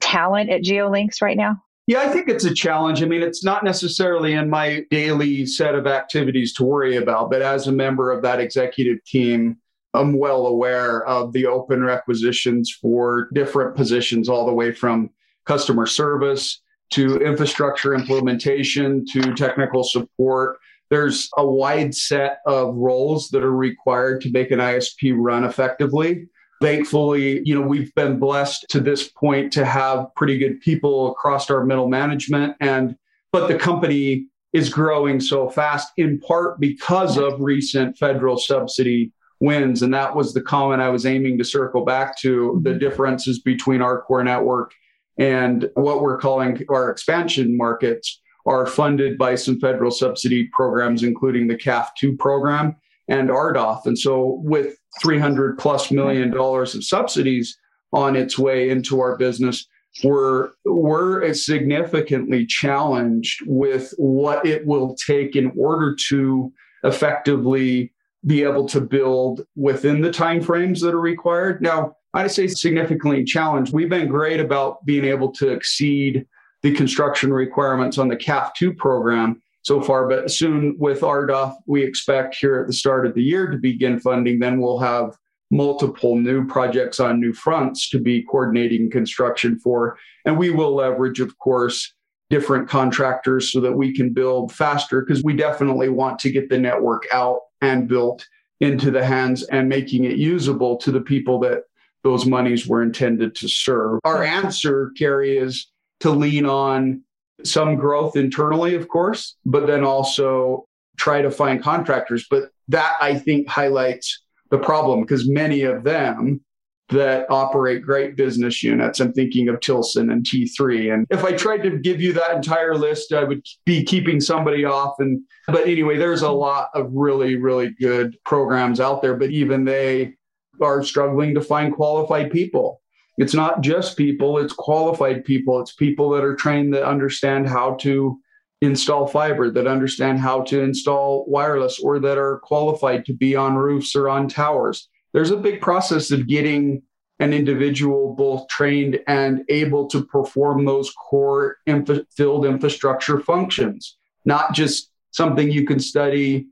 talent 0.00 0.50
at 0.50 0.62
GeoLinks 0.62 1.22
right 1.22 1.36
now? 1.36 1.62
Yeah, 1.86 2.00
I 2.00 2.08
think 2.08 2.28
it's 2.28 2.44
a 2.44 2.52
challenge. 2.52 3.00
I 3.00 3.06
mean, 3.06 3.22
it's 3.22 3.44
not 3.44 3.62
necessarily 3.62 4.32
in 4.32 4.50
my 4.50 4.84
daily 4.90 5.46
set 5.46 5.76
of 5.76 5.86
activities 5.86 6.52
to 6.54 6.64
worry 6.64 6.96
about, 6.96 7.30
but 7.30 7.42
as 7.42 7.68
a 7.68 7.72
member 7.72 8.10
of 8.10 8.22
that 8.22 8.40
executive 8.40 9.04
team, 9.04 9.58
I'm 9.94 10.18
well 10.18 10.46
aware 10.46 11.06
of 11.06 11.32
the 11.32 11.46
open 11.46 11.84
requisitions 11.84 12.76
for 12.82 13.28
different 13.32 13.76
positions, 13.76 14.28
all 14.28 14.46
the 14.46 14.52
way 14.52 14.72
from 14.72 15.10
customer 15.44 15.86
service 15.86 16.60
to 16.90 17.16
infrastructure 17.18 17.94
implementation 17.94 19.04
to 19.12 19.34
technical 19.34 19.82
support. 19.82 20.58
There's 20.88 21.28
a 21.36 21.46
wide 21.46 21.94
set 21.94 22.38
of 22.46 22.74
roles 22.74 23.28
that 23.30 23.42
are 23.42 23.54
required 23.54 24.20
to 24.22 24.30
make 24.30 24.50
an 24.50 24.60
ISP 24.60 25.14
run 25.16 25.44
effectively. 25.44 26.28
Thankfully, 26.62 27.42
you 27.44 27.54
know, 27.54 27.66
we've 27.66 27.94
been 27.94 28.18
blessed 28.18 28.66
to 28.70 28.80
this 28.80 29.08
point 29.08 29.52
to 29.54 29.64
have 29.64 30.06
pretty 30.14 30.38
good 30.38 30.60
people 30.60 31.10
across 31.10 31.50
our 31.50 31.64
middle 31.64 31.88
management 31.88 32.56
and 32.60 32.96
but 33.32 33.48
the 33.48 33.58
company 33.58 34.26
is 34.54 34.70
growing 34.70 35.20
so 35.20 35.50
fast 35.50 35.92
in 35.98 36.18
part 36.20 36.58
because 36.58 37.18
of 37.18 37.38
recent 37.40 37.98
federal 37.98 38.38
subsidy 38.38 39.12
wins 39.40 39.82
and 39.82 39.92
that 39.92 40.16
was 40.16 40.32
the 40.32 40.40
comment 40.40 40.80
I 40.80 40.88
was 40.88 41.04
aiming 41.04 41.36
to 41.36 41.44
circle 41.44 41.84
back 41.84 42.18
to 42.20 42.58
the 42.62 42.70
mm-hmm. 42.70 42.78
differences 42.78 43.40
between 43.40 43.82
our 43.82 44.00
core 44.00 44.24
network 44.24 44.72
and 45.18 45.70
what 45.74 46.02
we're 46.02 46.18
calling 46.18 46.64
our 46.68 46.90
expansion 46.90 47.56
markets 47.56 48.20
are 48.46 48.66
funded 48.66 49.18
by 49.18 49.34
some 49.34 49.58
federal 49.58 49.90
subsidy 49.90 50.48
programs, 50.52 51.02
including 51.02 51.48
the 51.48 51.56
CAF 51.56 51.88
2 51.98 52.16
program 52.16 52.76
and 53.08 53.28
RDOF. 53.28 53.86
And 53.86 53.98
so, 53.98 54.40
with 54.44 54.76
300 55.02 55.58
plus 55.58 55.90
million 55.90 56.30
dollars 56.30 56.74
of 56.74 56.84
subsidies 56.84 57.56
on 57.92 58.16
its 58.16 58.38
way 58.38 58.70
into 58.70 59.00
our 59.00 59.16
business, 59.16 59.66
we're, 60.04 60.50
we're 60.64 61.32
significantly 61.34 62.46
challenged 62.46 63.40
with 63.46 63.94
what 63.96 64.44
it 64.46 64.66
will 64.66 64.94
take 65.06 65.36
in 65.36 65.52
order 65.58 65.96
to 66.08 66.52
effectively 66.84 67.92
be 68.24 68.42
able 68.42 68.66
to 68.68 68.80
build 68.80 69.46
within 69.54 70.00
the 70.00 70.10
timeframes 70.10 70.80
that 70.80 70.94
are 70.94 71.00
required. 71.00 71.62
Now, 71.62 71.95
I'd 72.16 72.30
say 72.30 72.46
significantly 72.46 73.24
challenged. 73.24 73.74
We've 73.74 73.90
been 73.90 74.08
great 74.08 74.40
about 74.40 74.84
being 74.86 75.04
able 75.04 75.30
to 75.32 75.50
exceed 75.50 76.26
the 76.62 76.72
construction 76.72 77.30
requirements 77.30 77.98
on 77.98 78.08
the 78.08 78.16
CAF 78.16 78.54
2 78.54 78.72
program 78.72 79.42
so 79.60 79.82
far, 79.82 80.08
but 80.08 80.30
soon 80.30 80.76
with 80.78 81.02
RDOF, 81.02 81.54
we 81.66 81.84
expect 81.84 82.34
here 82.34 82.58
at 82.58 82.68
the 82.68 82.72
start 82.72 83.06
of 83.06 83.14
the 83.14 83.22
year 83.22 83.50
to 83.50 83.58
begin 83.58 84.00
funding. 84.00 84.38
Then 84.38 84.60
we'll 84.60 84.78
have 84.78 85.14
multiple 85.50 86.16
new 86.16 86.46
projects 86.46 87.00
on 87.00 87.20
new 87.20 87.34
fronts 87.34 87.90
to 87.90 88.00
be 88.00 88.22
coordinating 88.22 88.90
construction 88.90 89.58
for. 89.58 89.98
And 90.24 90.38
we 90.38 90.50
will 90.50 90.74
leverage, 90.74 91.20
of 91.20 91.36
course, 91.38 91.92
different 92.30 92.66
contractors 92.66 93.52
so 93.52 93.60
that 93.60 93.72
we 93.72 93.94
can 93.94 94.14
build 94.14 94.52
faster 94.52 95.02
because 95.02 95.22
we 95.22 95.34
definitely 95.34 95.90
want 95.90 96.18
to 96.20 96.30
get 96.30 96.48
the 96.48 96.58
network 96.58 97.04
out 97.12 97.40
and 97.60 97.86
built 97.86 98.26
into 98.60 98.90
the 98.90 99.04
hands 99.04 99.42
and 99.44 99.68
making 99.68 100.04
it 100.04 100.16
usable 100.16 100.78
to 100.78 100.90
the 100.90 101.00
people 101.00 101.38
that 101.40 101.64
those 102.06 102.24
monies 102.24 102.68
were 102.68 102.82
intended 102.82 103.34
to 103.34 103.48
serve. 103.48 103.98
Our 104.04 104.22
answer, 104.22 104.92
Carrie, 104.96 105.36
is 105.36 105.66
to 105.98 106.10
lean 106.10 106.46
on 106.46 107.02
some 107.42 107.74
growth 107.74 108.14
internally, 108.14 108.76
of 108.76 108.86
course, 108.86 109.36
but 109.44 109.66
then 109.66 109.82
also 109.82 110.68
try 110.96 111.20
to 111.20 111.32
find 111.32 111.60
contractors. 111.60 112.24
But 112.30 112.50
that 112.68 112.94
I 113.00 113.18
think 113.18 113.48
highlights 113.48 114.22
the 114.50 114.58
problem 114.58 115.00
because 115.00 115.28
many 115.28 115.62
of 115.62 115.82
them 115.82 116.42
that 116.90 117.28
operate 117.28 117.82
great 117.82 118.14
business 118.16 118.62
units. 118.62 119.00
I'm 119.00 119.12
thinking 119.12 119.48
of 119.48 119.58
Tilson 119.58 120.08
and 120.08 120.24
T3. 120.24 120.94
And 120.94 121.06
if 121.10 121.24
I 121.24 121.32
tried 121.32 121.64
to 121.64 121.76
give 121.76 122.00
you 122.00 122.12
that 122.12 122.36
entire 122.36 122.76
list, 122.76 123.12
I 123.12 123.24
would 123.24 123.44
be 123.64 123.82
keeping 123.82 124.20
somebody 124.20 124.64
off. 124.64 124.94
And 125.00 125.22
but 125.48 125.66
anyway, 125.66 125.96
there's 125.96 126.22
a 126.22 126.30
lot 126.30 126.68
of 126.72 126.88
really, 126.92 127.34
really 127.34 127.70
good 127.80 128.16
programs 128.24 128.78
out 128.78 129.02
there, 129.02 129.16
but 129.16 129.32
even 129.32 129.64
they 129.64 130.14
are 130.60 130.82
struggling 130.82 131.34
to 131.34 131.40
find 131.40 131.74
qualified 131.74 132.30
people. 132.30 132.80
It's 133.18 133.34
not 133.34 133.62
just 133.62 133.96
people, 133.96 134.38
it's 134.38 134.52
qualified 134.52 135.24
people. 135.24 135.60
It's 135.60 135.72
people 135.72 136.10
that 136.10 136.24
are 136.24 136.36
trained 136.36 136.74
that 136.74 136.84
understand 136.84 137.48
how 137.48 137.74
to 137.76 138.18
install 138.60 139.06
fiber, 139.06 139.50
that 139.50 139.66
understand 139.66 140.18
how 140.18 140.42
to 140.42 140.60
install 140.60 141.24
wireless, 141.28 141.78
or 141.78 141.98
that 142.00 142.18
are 142.18 142.40
qualified 142.40 143.04
to 143.06 143.14
be 143.14 143.34
on 143.34 143.56
roofs 143.56 143.96
or 143.96 144.08
on 144.08 144.28
towers. 144.28 144.88
There's 145.12 145.30
a 145.30 145.36
big 145.36 145.60
process 145.60 146.10
of 146.10 146.26
getting 146.26 146.82
an 147.18 147.32
individual 147.32 148.14
both 148.14 148.46
trained 148.48 149.00
and 149.06 149.42
able 149.48 149.86
to 149.88 150.04
perform 150.04 150.64
those 150.64 150.92
core 150.92 151.56
infra- 151.66 152.04
field 152.14 152.44
infrastructure 152.44 153.20
functions, 153.20 153.96
not 154.26 154.52
just 154.52 154.90
something 155.12 155.50
you 155.50 155.64
can 155.64 155.78
study, 155.78 156.46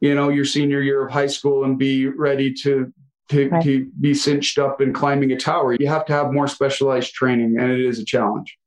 you 0.00 0.14
know, 0.14 0.30
your 0.30 0.46
senior 0.46 0.80
year 0.80 1.06
of 1.06 1.12
high 1.12 1.26
school 1.26 1.64
and 1.64 1.78
be 1.78 2.06
ready 2.06 2.54
to 2.54 2.90
to, 3.28 3.48
right. 3.48 3.62
to 3.64 3.90
be 4.00 4.14
cinched 4.14 4.58
up 4.58 4.80
and 4.80 4.94
climbing 4.94 5.32
a 5.32 5.36
tower. 5.36 5.76
You 5.78 5.88
have 5.88 6.06
to 6.06 6.12
have 6.12 6.32
more 6.32 6.48
specialized 6.48 7.12
training, 7.12 7.56
and 7.58 7.70
it 7.70 7.80
is 7.80 7.98
a 7.98 8.04
challenge. 8.04 8.58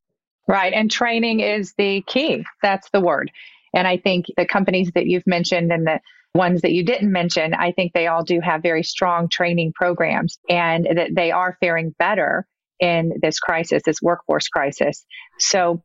Right. 0.48 0.74
And 0.74 0.90
training 0.90 1.40
is 1.40 1.74
the 1.78 2.02
key. 2.08 2.46
That's 2.62 2.90
the 2.92 3.02
word. 3.02 3.32
And 3.74 3.88
I 3.88 3.98
think 3.98 4.26
the 4.36 4.46
companies 4.46 4.92
that 4.96 5.06
you've 5.08 5.28
mentioned 5.28 5.72
and 5.72 5.88
the 5.88 6.00
ones 6.34 6.62
that 6.62 6.72
you 6.72 6.84
didn't 6.84 7.12
mention, 7.12 7.54
I 7.54 7.72
think 7.72 7.94
they 7.94 8.08
all 8.08 8.24
do 8.24 8.40
have 8.42 8.62
very 8.62 8.84
strong 8.84 9.30
training 9.30 9.74
programs 9.74 10.40
and 10.50 10.88
that 10.96 11.12
they 11.16 11.32
are 11.32 11.58
faring 11.60 11.96
better 12.00 12.48
in 12.80 13.14
this 13.22 13.40
crisis, 13.40 13.84
this 13.86 14.02
workforce 14.02 14.48
crisis. 14.48 15.06
So, 15.40 15.84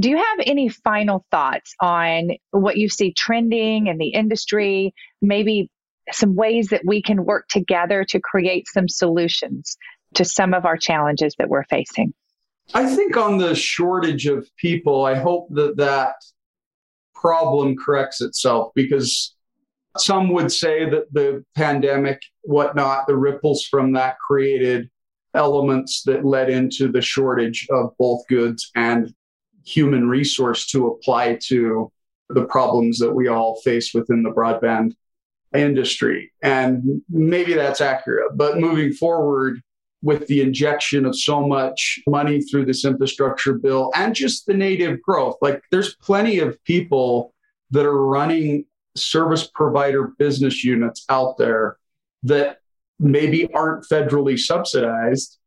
do 0.00 0.10
you 0.10 0.16
have 0.16 0.46
any 0.46 0.68
final 0.68 1.24
thoughts 1.30 1.74
on 1.80 2.30
what 2.50 2.76
you 2.76 2.88
see 2.88 3.12
trending 3.12 3.86
in 3.86 3.98
the 3.98 4.08
industry? 4.08 4.92
Maybe 5.22 5.70
some 6.12 6.34
ways 6.34 6.68
that 6.68 6.82
we 6.84 7.02
can 7.02 7.24
work 7.24 7.48
together 7.48 8.04
to 8.04 8.20
create 8.20 8.66
some 8.68 8.88
solutions 8.88 9.76
to 10.14 10.24
some 10.24 10.54
of 10.54 10.64
our 10.64 10.76
challenges 10.76 11.34
that 11.38 11.48
we're 11.48 11.64
facing? 11.64 12.12
I 12.74 12.86
think 12.94 13.16
on 13.16 13.38
the 13.38 13.54
shortage 13.54 14.26
of 14.26 14.48
people, 14.56 15.04
I 15.04 15.14
hope 15.14 15.48
that 15.50 15.76
that 15.76 16.14
problem 17.14 17.76
corrects 17.76 18.20
itself 18.20 18.72
because 18.74 19.34
some 19.96 20.32
would 20.32 20.52
say 20.52 20.88
that 20.90 21.12
the 21.12 21.44
pandemic, 21.54 22.20
whatnot, 22.42 23.06
the 23.06 23.16
ripples 23.16 23.64
from 23.64 23.92
that 23.92 24.16
created 24.18 24.90
elements 25.34 26.02
that 26.04 26.24
led 26.24 26.50
into 26.50 26.90
the 26.90 27.00
shortage 27.00 27.66
of 27.70 27.92
both 27.98 28.26
goods 28.28 28.70
and 28.74 29.14
human 29.64 30.08
resource 30.08 30.66
to 30.68 30.88
apply 30.88 31.38
to 31.46 31.90
the 32.28 32.44
problems 32.44 32.98
that 32.98 33.12
we 33.12 33.28
all 33.28 33.60
face 33.62 33.92
within 33.94 34.22
the 34.22 34.30
broadband 34.30 34.92
industry. 35.56 36.32
And 36.42 37.02
maybe 37.08 37.54
that's 37.54 37.80
accurate. 37.80 38.36
But 38.36 38.58
moving 38.58 38.92
forward, 38.92 39.60
with 40.02 40.26
the 40.28 40.40
injection 40.40 41.04
of 41.04 41.18
so 41.18 41.46
much 41.46 41.98
money 42.06 42.40
through 42.40 42.64
this 42.64 42.84
infrastructure 42.84 43.54
bill 43.54 43.90
and 43.96 44.14
just 44.14 44.46
the 44.46 44.54
native 44.54 45.02
growth. 45.02 45.36
Like 45.40 45.62
there's 45.72 45.96
plenty 45.96 46.38
of 46.38 46.62
people 46.64 47.34
that 47.70 47.84
are 47.84 48.06
running 48.06 48.66
service 48.94 49.48
provider 49.52 50.12
business 50.18 50.62
units 50.62 51.04
out 51.08 51.38
there 51.38 51.76
that 52.22 52.58
maybe 53.00 53.52
aren't 53.52 53.84
federally 53.84 54.38
subsidized, 54.38 55.38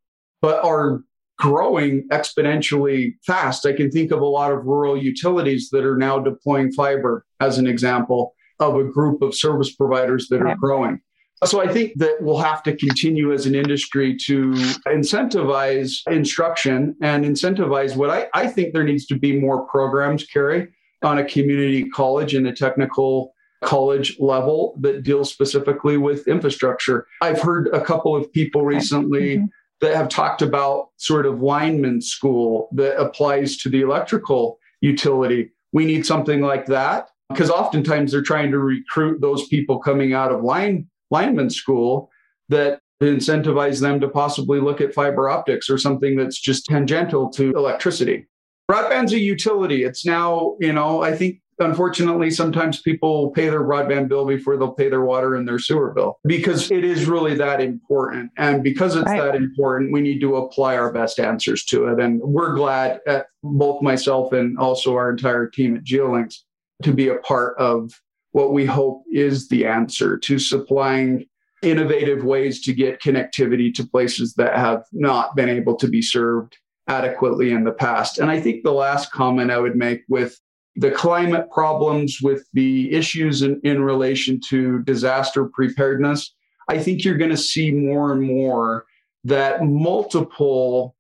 but 0.42 0.64
are 0.64 1.04
growing 1.38 2.08
exponentially 2.10 3.14
fast. 3.26 3.66
I 3.66 3.74
can 3.74 3.90
think 3.90 4.12
of 4.12 4.20
a 4.20 4.26
lot 4.26 4.52
of 4.52 4.66
rural 4.66 5.02
utilities 5.02 5.70
that 5.70 5.86
are 5.86 5.98
now 5.98 6.20
deploying 6.20 6.72
fiber 6.74 7.26
as 7.40 7.58
an 7.58 7.66
example 7.66 8.36
of 8.60 8.76
a 8.76 8.84
group 8.84 9.22
of 9.22 9.36
service 9.36 9.74
providers 9.74 10.28
that 10.30 10.42
are 10.42 10.56
growing. 10.56 11.02
So 11.46 11.62
I 11.62 11.72
think 11.72 11.94
that 11.96 12.18
we'll 12.20 12.40
have 12.40 12.62
to 12.64 12.76
continue 12.76 13.32
as 13.32 13.46
an 13.46 13.56
industry 13.56 14.18
to 14.26 14.52
incentivize 14.88 16.02
instruction 16.12 16.96
and 17.02 17.24
incentivize 17.24 17.96
what 17.96 18.10
I, 18.10 18.28
I 18.34 18.48
think 18.48 18.74
there 18.74 18.84
needs 18.84 19.06
to 19.08 19.18
be 19.18 19.40
more 19.40 19.66
programs, 19.66 20.26
Carrie, 20.26 20.68
on 21.02 21.18
a 21.18 21.24
community 21.24 21.90
college 21.90 22.34
and 22.34 22.46
a 22.46 22.52
technical 22.52 23.34
college 23.64 24.18
level 24.20 24.76
that 24.82 25.04
deals 25.04 25.32
specifically 25.32 25.98
with 25.98 26.28
infrastructure. 26.28 27.08
I've 27.22 27.42
heard 27.42 27.70
a 27.74 27.82
couple 27.82 28.16
of 28.16 28.32
people 28.34 28.66
recently 28.66 29.38
mm-hmm. 29.38 29.46
that 29.80 29.96
have 29.96 30.10
talked 30.10 30.42
about 30.42 30.90
sort 30.98 31.26
of 31.26 31.42
lineman 31.42 32.02
school 32.02 32.68
that 32.74 33.00
applies 33.00 33.56
to 33.58 33.70
the 33.70 33.82
electrical 33.82 34.60
utility. 34.82 35.52
We 35.72 35.86
need 35.86 36.06
something 36.06 36.42
like 36.42 36.66
that 36.66 37.10
because 37.30 37.50
oftentimes 37.50 38.12
they're 38.12 38.22
trying 38.22 38.52
to 38.52 38.60
recruit 38.60 39.22
those 39.22 39.48
people 39.48 39.80
coming 39.80 40.14
out 40.14 40.32
of 40.32 40.44
line 40.44 40.88
lineman 41.12 41.50
school 41.50 42.10
that 42.50 42.80
incentivize 43.02 43.80
them 43.82 44.00
to 44.00 44.10
possibly 44.10 44.60
look 44.60 44.82
at 44.82 44.94
fiber 44.94 45.30
optics 45.30 45.70
or 45.70 45.78
something 45.78 46.18
that's 46.18 46.40
just 46.40 46.66
tangential 46.66 47.30
to 47.30 47.52
electricity. 47.52 48.28
Broadband's 48.70 49.14
a 49.14 49.20
utility. 49.20 49.84
It's 49.84 50.06
now, 50.06 50.56
you 50.60 50.74
know, 50.74 51.02
I 51.02 51.16
think 51.16 51.42
unfortunately 51.60 52.30
sometimes 52.32 52.82
people 52.82 53.32
pay 53.32 53.50
their 53.50 53.64
broadband 53.64 54.08
bill 54.08 54.26
before 54.26 54.58
they'll 54.58 54.74
pay 54.74 54.90
their 54.90 55.04
water 55.04 55.36
and 55.36 55.48
their 55.48 55.60
sewer 55.60 55.92
bill 55.92 56.20
because 56.26 56.70
it 56.72 56.86
is 56.86 57.06
really 57.06 57.36
that 57.36 57.62
important. 57.62 58.32
And 58.38 58.64
because 58.64 58.96
it's 58.96 59.06
right. 59.06 59.22
that 59.22 59.36
important, 59.36 59.92
we 59.92 60.02
need 60.02 60.20
to 60.22 60.36
apply 60.36 60.78
our 60.78 60.92
best 60.92 61.20
answers 61.20 61.64
to 61.66 61.88
it. 61.88 62.00
And 62.00 62.22
we're 62.22 62.54
glad 62.54 63.00
at 63.08 63.28
both 63.44 63.82
myself 63.82 64.34
and 64.34 64.58
also 64.58 64.96
our 64.96 65.10
entire 65.10 65.48
team 65.48 65.76
at 65.76 65.84
GeoLinks 65.84 66.36
to 66.84 66.94
be 66.94 67.08
a 67.10 67.18
part 67.18 67.58
of 67.58 67.92
what 68.32 68.54
we 68.54 68.66
hope 68.66 69.04
is 69.12 69.48
the 69.50 69.66
answer 69.66 70.18
to 70.18 70.40
supplying 70.40 71.26
innovative 71.62 72.24
ways 72.24 72.62
to 72.62 72.74
get 72.74 73.02
connectivity 73.02 73.74
to 73.74 73.86
places 73.86 74.34
that 74.36 74.56
have 74.56 74.84
not 74.94 75.36
been 75.36 75.50
able 75.50 75.76
to 75.76 75.88
be 75.88 76.02
served 76.02 76.58
adequately 76.88 77.52
in 77.52 77.64
the 77.64 77.72
past. 77.72 78.18
And 78.18 78.32
I 78.32 78.40
think 78.40 78.64
the 78.64 78.72
last 78.72 79.12
comment 79.12 79.52
I 79.52 79.60
would 79.60 79.76
make 79.76 80.02
with 80.08 80.40
the 80.76 80.92
climate 80.92 81.50
problems, 81.52 82.20
with 82.22 82.46
the 82.54 82.92
issues 82.94 83.42
in, 83.42 83.60
in 83.64 83.84
relation 83.84 84.40
to 84.50 84.80
disaster 84.84 85.46
preparedness, 85.46 86.34
I 86.70 86.78
think 86.80 87.04
you're 87.04 87.18
going 87.18 87.32
to 87.32 87.38
see 87.38 87.72
more 87.72 88.14
and 88.14 88.22
more 88.22 88.86
that 89.26 89.64
multiple 89.66 90.96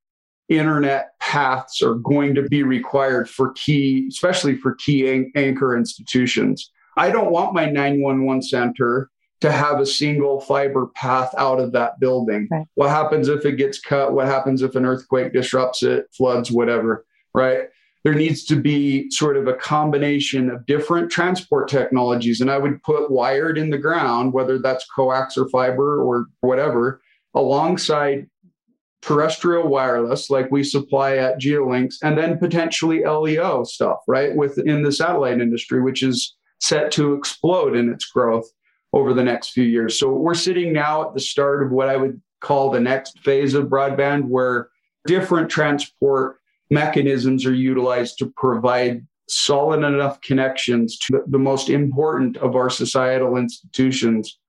internet 0.49 1.11
paths 1.19 1.81
are 1.81 1.95
going 1.95 2.35
to 2.35 2.43
be 2.43 2.63
required 2.63 3.29
for 3.29 3.51
key, 3.53 4.07
especially 4.09 4.57
for 4.57 4.75
key 4.75 5.09
an- 5.09 5.31
anchor 5.35 5.77
institutions. 5.77 6.71
I 6.97 7.11
don't 7.11 7.31
want 7.31 7.53
my 7.53 7.65
911 7.65 8.41
center 8.41 9.09
to 9.41 9.51
have 9.51 9.79
a 9.79 9.85
single 9.85 10.41
fiber 10.41 10.87
path 10.95 11.33
out 11.37 11.59
of 11.59 11.71
that 11.71 11.99
building. 11.99 12.47
Right. 12.51 12.65
What 12.75 12.89
happens 12.89 13.29
if 13.29 13.45
it 13.45 13.53
gets 13.53 13.79
cut? 13.79 14.13
What 14.13 14.27
happens 14.27 14.61
if 14.61 14.75
an 14.75 14.85
earthquake 14.85 15.31
disrupts 15.31 15.81
it, 15.83 16.07
floods, 16.11 16.51
whatever, 16.51 17.05
right? 17.33 17.69
There 18.03 18.13
needs 18.13 18.43
to 18.45 18.55
be 18.55 19.09
sort 19.11 19.37
of 19.37 19.47
a 19.47 19.53
combination 19.53 20.49
of 20.49 20.65
different 20.65 21.11
transport 21.11 21.67
technologies. 21.67 22.41
And 22.41 22.49
I 22.49 22.57
would 22.57 22.81
put 22.83 23.11
wired 23.11 23.57
in 23.57 23.69
the 23.69 23.77
ground, 23.77 24.33
whether 24.33 24.57
that's 24.57 24.85
coax 24.93 25.37
or 25.37 25.47
fiber 25.49 26.01
or 26.01 26.25
whatever, 26.41 27.01
alongside 27.33 28.27
terrestrial 29.01 29.67
wireless 29.67 30.29
like 30.29 30.51
we 30.51 30.63
supply 30.63 31.17
at 31.17 31.39
GeoLinks, 31.39 31.95
and 32.03 32.17
then 32.17 32.37
potentially 32.37 33.03
LEO 33.05 33.63
stuff, 33.63 33.99
right? 34.07 34.35
Within 34.35 34.83
the 34.83 34.91
satellite 34.91 35.39
industry, 35.39 35.81
which 35.81 36.03
is 36.03 36.35
set 36.59 36.91
to 36.91 37.13
explode 37.13 37.75
in 37.75 37.89
its 37.89 38.05
growth 38.05 38.49
over 38.91 39.13
the 39.13 39.23
next 39.23 39.51
few 39.51 39.63
years. 39.63 39.97
So 39.97 40.11
we're 40.11 40.33
sitting 40.33 40.73
now 40.73 41.07
at 41.07 41.13
the 41.13 41.19
start 41.19 41.63
of 41.63 41.71
what 41.71 41.87
I 41.89 41.95
would 41.95 42.21
call 42.41 42.71
the 42.71 42.79
next 42.79 43.19
phase 43.19 43.53
of 43.53 43.67
broadband, 43.67 44.25
where 44.25 44.69
different 45.05 45.49
transport 45.49 46.37
mechanisms 46.69 47.45
are 47.45 47.53
utilized 47.53 48.17
to 48.19 48.33
provide 48.35 49.05
solid 49.27 49.83
enough 49.83 50.19
connections 50.21 50.97
to 50.97 51.23
the 51.27 51.39
most 51.39 51.69
important 51.69 52.37
of 52.37 52.55
our 52.55 52.69
societal 52.69 53.37
institutions. 53.37 54.39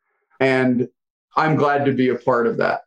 And 0.41 0.89
I'm 1.37 1.57
glad 1.57 1.85
to 1.85 1.93
be 1.93 2.09
a 2.09 2.17
part 2.17 2.47
of 2.47 2.57
that. 2.57 2.81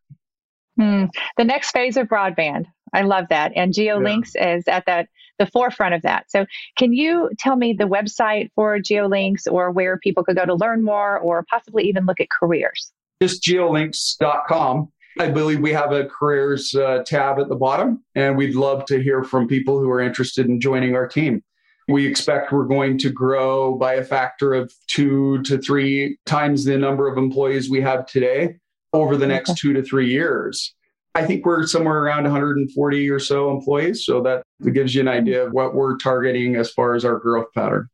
Hmm. 0.78 1.06
The 1.38 1.44
next 1.44 1.72
phase 1.72 1.98
of 1.98 2.08
broadband. 2.08 2.66
I 2.94 3.02
love 3.02 3.26
that. 3.30 3.52
And 3.56 3.74
GeoLinks 3.74 4.32
yeah. 4.36 4.56
is 4.56 4.68
at 4.68 4.86
that 4.86 5.08
the 5.40 5.48
forefront 5.48 5.96
of 5.96 6.04
that. 6.04 6.30
So, 6.30 6.46
can 6.78 6.94
you 6.94 7.30
tell 7.40 7.56
me 7.56 7.74
the 7.74 7.86
website 7.86 8.52
for 8.56 8.78
GeoLinks 8.80 9.52
or 9.52 9.72
where 9.72 9.98
people 9.98 10.24
could 10.24 10.38
go 10.38 10.46
to 10.46 10.54
learn 10.54 10.84
more 10.84 11.18
or 11.18 11.44
possibly 11.50 11.84
even 11.86 12.06
look 12.06 12.20
at 12.20 12.28
careers? 12.30 12.92
Just 13.22 13.44
geolinks.com. 13.44 14.90
I 15.20 15.30
believe 15.30 15.60
we 15.60 15.74
have 15.74 15.92
a 15.92 16.06
careers 16.06 16.74
uh, 16.74 17.04
tab 17.06 17.40
at 17.40 17.48
the 17.48 17.56
bottom, 17.56 18.04
and 18.16 18.36
we'd 18.36 18.56
love 18.56 18.86
to 18.86 19.02
hear 19.02 19.24
from 19.24 19.48
people 19.48 19.80
who 19.80 19.90
are 19.90 20.00
interested 20.00 20.48
in 20.48 20.60
joining 20.60 20.96
our 20.96 21.08
team. 21.08 21.44
We 21.88 22.08
expect 22.08 22.52
we're 22.52 22.66
going 22.66 22.98
to 23.00 23.12
grow 23.12 23.76
by 23.76 23.96
a 23.96 24.04
factor 24.04 24.54
of 24.54 24.74
two 24.88 25.42
to 25.44 25.58
three 25.58 26.18
times 26.26 26.64
the 26.64 26.78
number 26.78 27.08
of 27.08 27.18
employees 27.18 27.70
we 27.70 27.82
have 27.82 28.06
today 28.08 28.56
over 28.94 29.18
the 29.18 29.28
next 29.28 29.58
two 29.58 29.74
to 29.74 29.84
three 29.84 30.10
years. 30.10 30.74
I 31.16 31.26
think 31.26 31.46
we're 31.46 31.68
somewhere 31.68 32.04
around 32.04 32.24
140 32.24 33.10
or 33.10 33.20
so 33.20 33.52
employees. 33.52 34.06
So 34.06 34.22
that 34.22 34.44
gives 34.74 34.96
you 34.96 35.02
an 35.02 35.08
idea 35.08 35.46
of 35.46 35.54
what 35.54 35.76
we're 35.76 35.98
targeting 35.98 36.56
as 36.56 36.72
far 36.72 36.96
as 36.96 37.06
our 37.06 37.20
growth 37.20 37.48
pattern. 37.54 37.88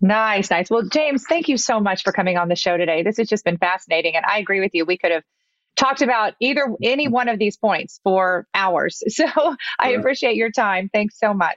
Nice, 0.00 0.50
nice. 0.50 0.70
Well, 0.70 0.82
James, 0.82 1.24
thank 1.28 1.48
you 1.48 1.56
so 1.56 1.80
much 1.80 2.02
for 2.02 2.12
coming 2.12 2.36
on 2.36 2.48
the 2.48 2.56
show 2.56 2.76
today. 2.76 3.02
This 3.02 3.16
has 3.16 3.28
just 3.28 3.44
been 3.44 3.58
fascinating. 3.58 4.16
And 4.16 4.24
I 4.26 4.38
agree 4.38 4.60
with 4.60 4.74
you. 4.74 4.84
We 4.84 4.96
could 4.96 5.12
have 5.12 5.22
talked 5.76 6.02
about 6.02 6.34
either 6.40 6.74
any 6.82 7.08
one 7.08 7.28
of 7.28 7.38
these 7.38 7.56
points 7.56 8.00
for 8.04 8.46
hours. 8.54 9.02
So 9.08 9.26
I 9.78 9.90
appreciate 9.90 10.36
your 10.36 10.50
time. 10.50 10.88
Thanks 10.92 11.18
so 11.18 11.34
much. 11.34 11.56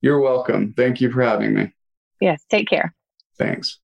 You're 0.00 0.20
welcome. 0.20 0.74
Thank 0.76 1.00
you 1.00 1.10
for 1.10 1.22
having 1.22 1.54
me. 1.54 1.72
Yes, 2.20 2.44
take 2.50 2.68
care. 2.68 2.94
Thanks. 3.38 3.78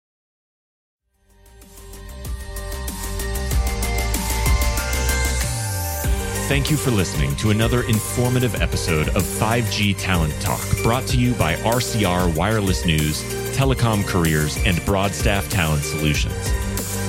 Thank 6.52 6.70
you 6.70 6.76
for 6.76 6.90
listening 6.90 7.34
to 7.36 7.48
another 7.48 7.82
informative 7.84 8.60
episode 8.60 9.08
of 9.16 9.22
5G 9.22 9.96
Talent 9.96 10.38
Talk, 10.42 10.60
brought 10.82 11.06
to 11.06 11.16
you 11.16 11.32
by 11.36 11.54
RCR 11.54 12.36
Wireless 12.36 12.84
News, 12.84 13.22
Telecom 13.56 14.06
Careers, 14.06 14.58
and 14.66 14.84
Broadstaff 14.84 15.48
Talent 15.48 15.82
Solutions. 15.82 16.50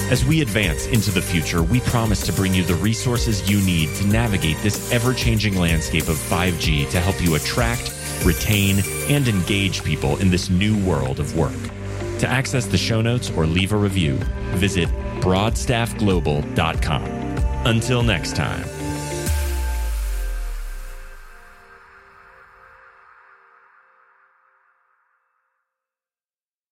As 0.10 0.23
we 0.23 0.39
advance 0.41 0.88
into 0.88 1.12
the 1.12 1.21
future, 1.21 1.62
we 1.62 1.82
promise 1.82 2.25
to 2.25 2.32
bring 2.32 2.53
you 2.53 2.63
the 2.63 2.75
resources 2.75 3.51
you 3.51 3.60
need 3.65 3.93
to 3.95 4.08
navigate 4.08 4.56
this 4.60 4.89
ever 4.93 5.13
changing 5.13 5.58
landscape 5.58 6.08
of 6.08 6.15
5G 6.15 6.89
to 6.91 7.01
help 7.01 7.21
you 7.21 7.36
attract, 7.36 7.93
retain, 8.23 8.82
and 9.10 9.27
engage 9.27 9.84
people 9.84 10.15
in 10.21 10.29
this 10.29 10.49
new 10.49 10.82
world 10.86 11.19
of 11.19 11.36
work. 11.36 11.51
To 12.19 12.29
access 12.29 12.65
the 12.65 12.77
show 12.77 13.01
notes 13.01 13.29
or 13.32 13.45
leave 13.45 13.73
a 13.73 13.77
review, 13.77 14.13
visit 14.53 14.88
broadstaffglobal.com. 15.19 17.03
Until 17.65 18.03
next 18.03 18.38
time. 18.38 18.72